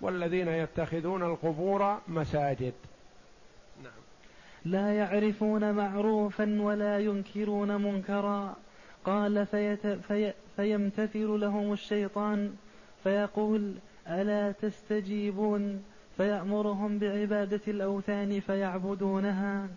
والذين 0.00 0.48
يتخذون 0.48 1.22
القبور 1.22 1.98
مساجد. 2.08 2.74
لا 4.64 4.92
يعرفون 4.92 5.72
معروفا 5.72 6.58
ولا 6.60 6.98
ينكرون 6.98 7.82
منكرا. 7.82 8.56
قال 9.04 9.46
فيت 9.46 9.86
في 9.86 10.32
فيمتثل 10.56 11.26
لهم 11.26 11.72
الشيطان 11.72 12.54
فيقول 13.04 13.74
ألا 14.08 14.52
تستجيبون؟ 14.52 15.84
فيأمرهم 16.16 16.98
بعبادة 16.98 17.60
الأوثان 17.68 18.40
فيعبدونها. 18.40 19.68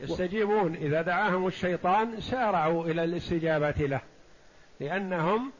يستجيبون 0.00 0.74
إذا 0.74 1.02
دعاهم 1.02 1.46
الشيطان 1.46 2.20
سارعوا 2.20 2.84
إلى 2.84 3.04
الاستجابة 3.04 3.86
له 3.86 4.00
لأنهم 4.80 5.52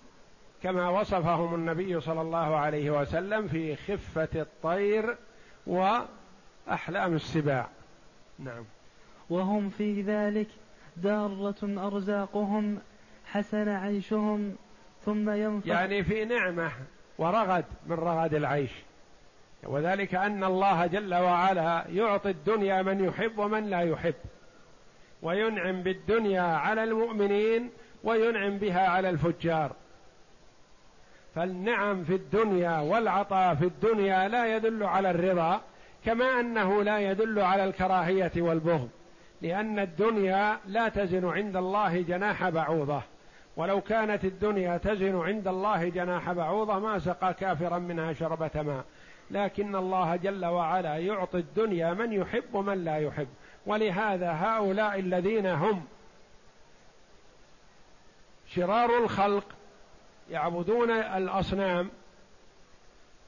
كما 0.63 0.89
وصفهم 0.89 1.55
النبي 1.55 2.01
صلى 2.01 2.21
الله 2.21 2.57
عليه 2.57 3.01
وسلم 3.01 3.49
في 3.49 3.77
خفة 3.77 4.29
الطير 4.35 5.17
وأحلام 5.67 7.15
السباع. 7.15 7.69
نعم. 8.45 8.65
وهم 9.31 9.71
في 9.71 10.03
ذلك 10.03 10.49
دارة 10.97 11.87
أرزاقهم 11.87 12.79
حسن 13.27 13.69
عيشهم 13.69 14.57
ثم 15.05 15.31
ينفق 15.31 15.69
يعني 15.69 16.05
في 16.05 16.25
نعمة 16.25 16.71
ورغد 17.19 17.65
من 17.87 17.97
رغد 17.97 18.35
العيش. 18.35 18.71
وذلك 19.63 20.15
أن 20.15 20.45
الله 20.45 20.87
جل 20.87 21.15
وعلا 21.15 21.85
يعطي 21.89 22.31
الدنيا 22.31 22.83
من 22.83 23.05
يحب 23.05 23.39
ومن 23.39 23.71
لا 23.71 23.81
يحب. 23.81 24.15
وينعم 25.23 25.83
بالدنيا 25.83 26.43
على 26.43 26.85
المؤمنين 26.85 27.71
وينعم 28.05 28.59
بها 28.59 28.89
على 28.89 29.11
الفجار. 29.11 29.73
فالنعم 31.35 32.05
في 32.05 32.15
الدنيا 32.15 32.79
والعطاء 32.79 33.55
في 33.55 33.65
الدنيا 33.65 34.29
لا 34.29 34.57
يدل 34.57 34.83
على 34.83 35.11
الرضا 35.11 35.61
كما 36.05 36.41
أنه 36.41 36.83
لا 36.83 36.99
يدل 36.99 37.39
على 37.39 37.65
الكراهية 37.65 38.33
والبغض 38.37 38.89
لأن 39.43 39.79
الدنيا 39.79 40.59
لا 40.67 40.89
تزن 40.89 41.29
عند 41.29 41.57
الله 41.57 42.01
جناح 42.03 42.49
بعوضة. 42.49 43.03
ولو 43.57 43.81
كانت 43.81 44.25
الدنيا 44.25 44.77
تزن 44.77 45.21
عند 45.21 45.49
الله 45.49 45.89
جناح 45.89 46.33
بعوضة 46.33 46.79
ما 46.79 46.99
سقى 46.99 47.35
كافرا 47.35 47.79
منها 47.79 48.13
شربة 48.13 48.63
ماء. 48.63 48.85
لكن 49.31 49.77
الله 49.77 50.17
جل 50.17 50.45
وعلا 50.45 50.97
يعطي 50.97 51.39
الدنيا 51.39 51.95
من 51.95 52.13
يحب 52.13 52.55
ومن 52.55 52.85
لا 52.85 52.97
يحب. 52.97 53.29
ولهذا 53.67 54.33
هؤلاء 54.33 55.01
الذين 55.01 55.47
هم 55.47 55.85
شرار 58.47 58.99
الخلق 58.99 59.45
يعبدون 60.31 60.91
الأصنام 60.91 61.91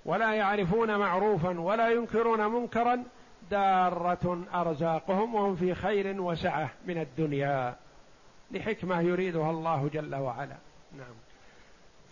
ولا 0.04 0.32
يعرفون 0.34 0.96
معروفا 0.96 1.60
ولا 1.60 1.90
ينكرون 1.90 2.46
منكرا 2.52 3.04
دارة 3.50 4.44
أرزاقهم 4.54 5.34
وهم 5.34 5.56
في 5.56 5.74
خير 5.74 6.20
وسعة 6.20 6.70
من 6.86 6.98
الدنيا. 6.98 7.76
لحكمة 8.50 9.00
يريدها 9.00 9.50
الله 9.50 9.90
جل 9.92 10.14
وعلا. 10.14 10.56
نعم. 10.98 11.14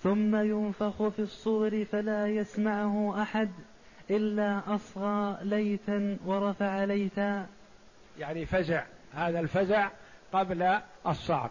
ثم 0.02 0.36
ينفخ 0.36 1.08
في 1.08 1.18
الصور 1.18 1.84
فلا 1.84 2.26
يسمعه 2.26 3.22
أحد 3.22 3.50
إلا 4.10 4.74
أصغى 4.74 5.38
ليتا 5.42 6.16
ورفع 6.26 6.84
ليتا. 6.84 7.46
يعني 8.18 8.46
فزع. 8.46 8.84
هذا 9.14 9.40
الفزع 9.40 9.88
قبل 10.32 10.78
الصعق 11.06 11.50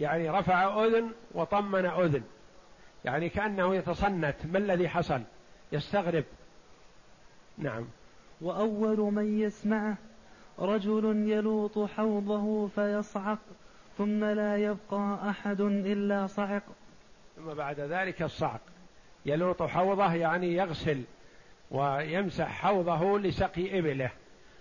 يعني 0.00 0.30
رفع 0.30 0.84
أذن 0.84 1.10
وطمن 1.34 1.86
أذن. 1.86 2.22
يعني 3.04 3.28
كأنه 3.28 3.74
يتصنت 3.74 4.36
ما 4.44 4.58
الذي 4.58 4.88
حصل؟ 4.88 5.22
يستغرب. 5.72 6.24
نعم. 7.58 7.84
وأول 8.40 8.98
من 8.98 9.40
يسمعه 9.40 9.96
رجل 10.58 11.28
يلوط 11.28 11.78
حوضه 11.78 12.66
فيصعق 12.66 13.38
ثم 13.98 14.24
لا 14.24 14.56
يبقى 14.56 15.18
أحد 15.30 15.60
إلا 15.60 16.26
صعق. 16.26 16.62
ثم 17.36 17.54
بعد 17.54 17.80
ذلك 17.80 18.22
الصعق. 18.22 18.60
يلوط 19.26 19.62
حوضه 19.62 20.14
يعني 20.14 20.54
يغسل 20.54 21.02
ويمسح 21.70 22.48
حوضه 22.48 23.18
لسقي 23.18 23.78
إبله. 23.78 24.10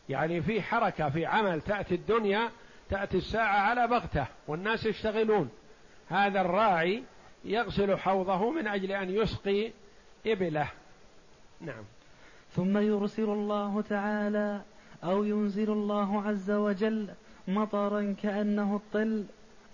يعني 0.10 0.42
في 0.42 0.62
حركة 0.62 1.10
في 1.10 1.26
عمل. 1.26 1.62
تأتي 1.62 1.96
الدنيا 1.96 2.50
تأتي 2.90 3.18
الساعة 3.18 3.60
على 3.60 3.88
بغتة 3.88 4.28
والناس 4.48 4.86
يشتغلون. 4.86 5.50
هذا 6.08 6.42
الراعي 6.42 7.04
يغسل 7.46 7.98
حوضه 7.98 8.52
من 8.52 8.68
أجل 8.68 8.92
أن 8.92 9.10
يسقي 9.10 9.72
إبله. 10.28 10.70
نعم. 11.62 11.84
ثم 12.56 12.78
يرسل 12.78 13.24
الله 13.24 13.82
تعالى 13.82 14.62
أو 15.04 15.24
ينزل 15.24 15.72
الله 15.72 16.22
عز 16.22 16.52
وجل 16.52 17.10
مطرا 17.48 18.16
كأنه 18.24 18.76
الطل 18.76 19.26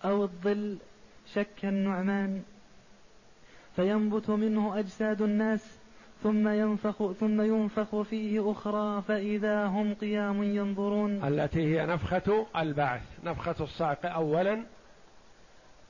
أو 0.06 0.24
الظل 0.24 0.78
شك 1.34 1.66
النعمان. 1.66 2.44
فينبت 3.76 4.30
منه 4.30 4.80
أجساد 4.80 5.22
الناس 5.22 5.80
ثم 6.24 6.48
ينفخ 6.48 7.12
ثم 7.12 7.42
ينفخ 7.42 8.02
فيه 8.02 8.52
أخرى 8.52 9.02
فإذا 9.02 9.66
هم 9.66 9.94
قيام 9.94 10.44
ينظرون. 10.44 11.24
التي 11.24 11.60
هي 11.60 11.86
نفخة 11.86 12.46
البعث 12.56 13.02
نفخة 13.24 13.64
الصعق 13.64 14.06
أولا 14.06 14.64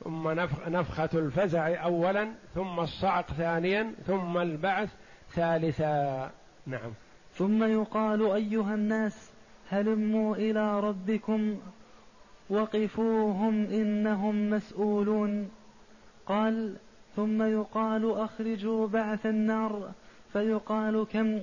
ثم 0.03 0.29
نفخة 0.67 1.09
الفزع 1.13 1.83
أولا 1.83 2.29
ثم 2.55 2.79
الصعق 2.79 3.31
ثانيا 3.31 3.93
ثم 4.07 4.37
البعث 4.37 4.89
ثالثا 5.33 6.31
نعم. 6.67 6.91
ثم 7.33 7.63
يقال 7.63 8.31
أيها 8.31 8.75
الناس 8.75 9.31
هلموا 9.69 10.35
إلى 10.35 10.79
ربكم 10.79 11.57
وقفوهم 12.49 13.65
إنهم 13.65 14.49
مسؤولون. 14.49 15.51
قال 16.25 16.75
ثم 17.15 17.41
يقال 17.41 18.11
أخرجوا 18.11 18.87
بعث 18.87 19.25
النار 19.25 19.91
فيقال 20.33 21.05
كم؟ 21.13 21.39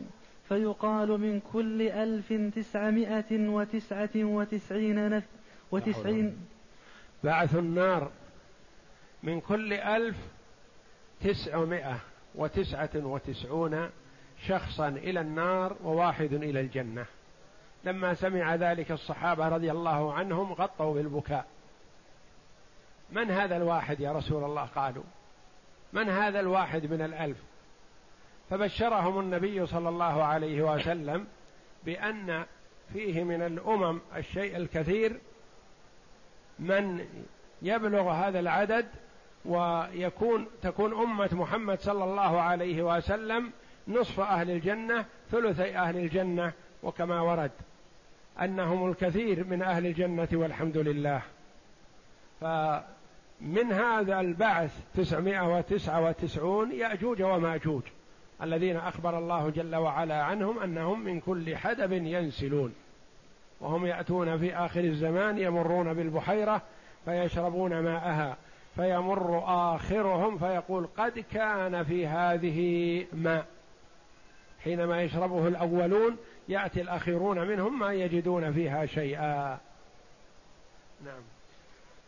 فيقال 0.48 1.08
من 1.08 1.40
كل 1.52 1.82
ألف 1.82 2.32
تسعمائة 2.32 3.48
وتسعة 3.48 4.10
وتسعين 4.16 5.10
نف 5.10 5.24
وتسعين. 5.70 6.36
بعث 7.24 7.56
النار 7.56 8.10
من 9.22 9.40
كل 9.40 9.72
ألف 9.72 10.16
تسعمائة. 11.20 12.00
وتسعة 12.36 12.90
وتسعون 12.94 13.90
شخصا 14.46 14.88
إلى 14.88 15.20
النار 15.20 15.76
وواحد 15.84 16.32
إلى 16.32 16.60
الجنة. 16.60 17.06
لما 17.84 18.14
سمع 18.14 18.54
ذلك 18.54 18.90
الصحابة 18.92 19.48
رضي 19.48 19.70
الله 19.70 20.12
عنهم 20.14 20.52
غطوا 20.52 20.94
بالبكاء. 20.94 21.46
من 23.10 23.30
هذا 23.30 23.56
الواحد 23.56 24.00
يا 24.00 24.12
رسول 24.12 24.44
الله؟ 24.44 24.64
قالوا 24.64 25.04
من 25.92 26.08
هذا 26.08 26.40
الواحد 26.40 26.86
من 26.86 27.02
الألف؟ 27.02 27.38
فبشرهم 28.50 29.20
النبي 29.20 29.66
صلى 29.66 29.88
الله 29.88 30.24
عليه 30.24 30.62
وسلم 30.62 31.26
بأن 31.84 32.44
فيه 32.92 33.24
من 33.24 33.42
الأمم 33.42 34.00
الشيء 34.16 34.56
الكثير 34.56 35.20
من 36.58 37.06
يبلغ 37.62 38.10
هذا 38.10 38.40
العدد 38.40 38.86
ويكون 39.48 40.46
تكون 40.62 40.92
أمة 40.92 41.28
محمد 41.32 41.80
صلى 41.80 42.04
الله 42.04 42.40
عليه 42.40 42.82
وسلم 42.82 43.50
نصف 43.88 44.20
أهل 44.20 44.50
الجنة 44.50 45.04
ثلثي 45.30 45.76
أهل 45.78 45.96
الجنة 45.96 46.52
وكما 46.82 47.20
ورد 47.20 47.50
أنهم 48.42 48.90
الكثير 48.90 49.44
من 49.44 49.62
أهل 49.62 49.86
الجنة 49.86 50.28
والحمد 50.32 50.76
لله. 50.76 51.22
فمن 52.40 53.72
هذا 53.72 54.20
البعث 54.20 54.80
تسعمائة 54.94 55.56
وتسعة 55.56 56.04
وتسعون 56.04 56.72
يأجوج 56.72 57.22
ومأجوج 57.22 57.82
الذين 58.42 58.76
أخبر 58.76 59.18
الله 59.18 59.50
جل 59.50 59.76
وعلا 59.76 60.22
عنهم 60.22 60.58
أنهم 60.58 61.04
من 61.04 61.20
كل 61.20 61.56
حدب 61.56 61.92
ينسلون 61.92 62.74
وهم 63.60 63.86
يأتون 63.86 64.38
في 64.38 64.56
آخر 64.56 64.80
الزمان 64.80 65.38
يمرون 65.38 65.94
بالبحيرة 65.94 66.62
فيشربون 67.04 67.78
ماءها. 67.78 68.36
فيمر 68.76 69.42
آخرهم 69.46 70.38
فيقول 70.38 70.88
قد 70.96 71.18
كان 71.18 71.84
في 71.84 72.06
هذه 72.06 73.06
ماء 73.12 73.46
حينما 74.64 75.02
يشربه 75.02 75.48
الأولون 75.48 76.16
يأتي 76.48 76.80
الأخيرون 76.80 77.48
منهم 77.48 77.78
ما 77.78 77.92
يجدون 77.92 78.52
فيها 78.52 78.86
شيئا. 78.86 79.58
نعم. 81.04 81.22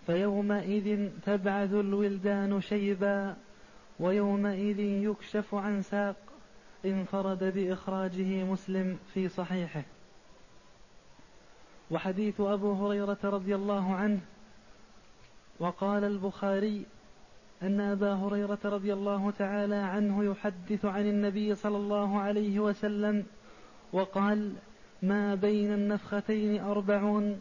فيومئذ 0.07 1.11
تبعث 1.27 1.73
الولدان 1.73 2.61
شيبا 2.61 3.37
ويومئذ 4.01 4.79
يكشف 4.81 5.55
عن 5.55 5.83
ساق. 5.83 6.17
انفرد 6.85 7.45
بإخراجه 7.45 8.45
مسلم 8.45 8.99
في 9.15 9.29
صحيحه. 9.29 9.83
وحديث 11.91 12.41
أبو 12.41 12.73
هريرة 12.73 13.19
رضي 13.25 13.55
الله 13.55 13.95
عنه 13.95 14.21
وقال 15.61 16.05
البخاري 16.05 16.87
أن 17.63 17.81
أبا 17.81 18.15
هريرة 18.15 18.59
رضي 18.65 18.93
الله 18.93 19.31
تعالى 19.31 19.75
عنه 19.75 20.25
يحدث 20.25 20.85
عن 20.85 21.07
النبي 21.07 21.55
صلى 21.55 21.77
الله 21.77 22.19
عليه 22.19 22.61
وسلم 22.61 23.25
وقال 23.93 24.53
ما 25.03 25.35
بين 25.35 25.73
النفختين 25.73 26.61
أربعون؟ 26.61 27.41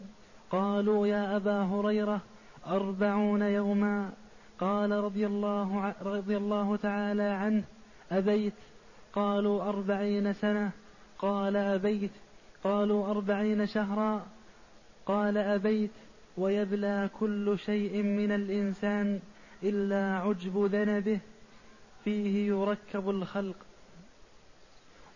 قالوا 0.51 1.07
يا 1.07 1.35
أبا 1.35 1.61
هريرة 1.61 2.21
أربعون 2.67 3.41
يوما. 3.41 4.11
قال 4.59 4.91
رضي 4.91 5.27
الله 5.27 5.93
رضي 6.01 6.37
الله 6.37 6.75
تعالى 6.75 7.23
عنه 7.23 7.63
أبيت؟ 8.11 8.53
قالوا 9.13 9.63
أربعين 9.63 10.33
سنة. 10.33 10.71
قال 11.19 11.55
أبيت؟ 11.55 12.11
قالوا 12.63 13.11
أربعين 13.11 13.65
شهرا. 13.65 14.25
قال 15.05 15.37
أبيت؟ 15.37 15.91
ويبلى 16.37 17.09
كل 17.19 17.59
شيء 17.59 18.03
من 18.03 18.31
الإنسان 18.31 19.19
إلا 19.63 20.17
عجب 20.17 20.65
ذنبه 20.65 21.19
فيه 22.03 22.47
يركب 22.47 23.09
الخلق. 23.09 23.55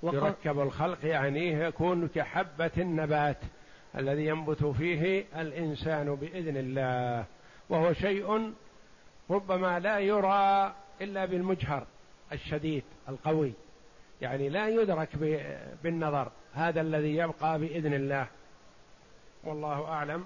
يركب 0.04 0.60
الخلق 0.60 1.06
يعني 1.06 1.52
يكون 1.52 2.08
كحبة 2.08 2.72
النبات 2.78 3.38
الذي 3.98 4.26
ينبت 4.26 4.64
فيه 4.64 5.26
الإنسان 5.36 6.16
بإذن 6.16 6.58
الله 6.58 7.26
وهو 7.70 7.94
شيء 7.94 8.54
ربما 9.30 9.80
لا 9.80 10.00
يرى 10.00 10.76
إلا 11.02 11.26
بالمجهر 11.26 11.88
الشديد 12.32 12.84
القوي 13.10 13.54
يعني 14.22 14.50
لا 14.50 14.68
يدرك 14.68 15.10
بالنظر 15.84 16.32
هذا 16.54 16.82
الذي 16.82 17.16
يبقى 17.16 17.60
بإذن 17.60 17.94
الله. 17.94 18.28
والله 19.44 19.88
أعلم. 19.88 20.26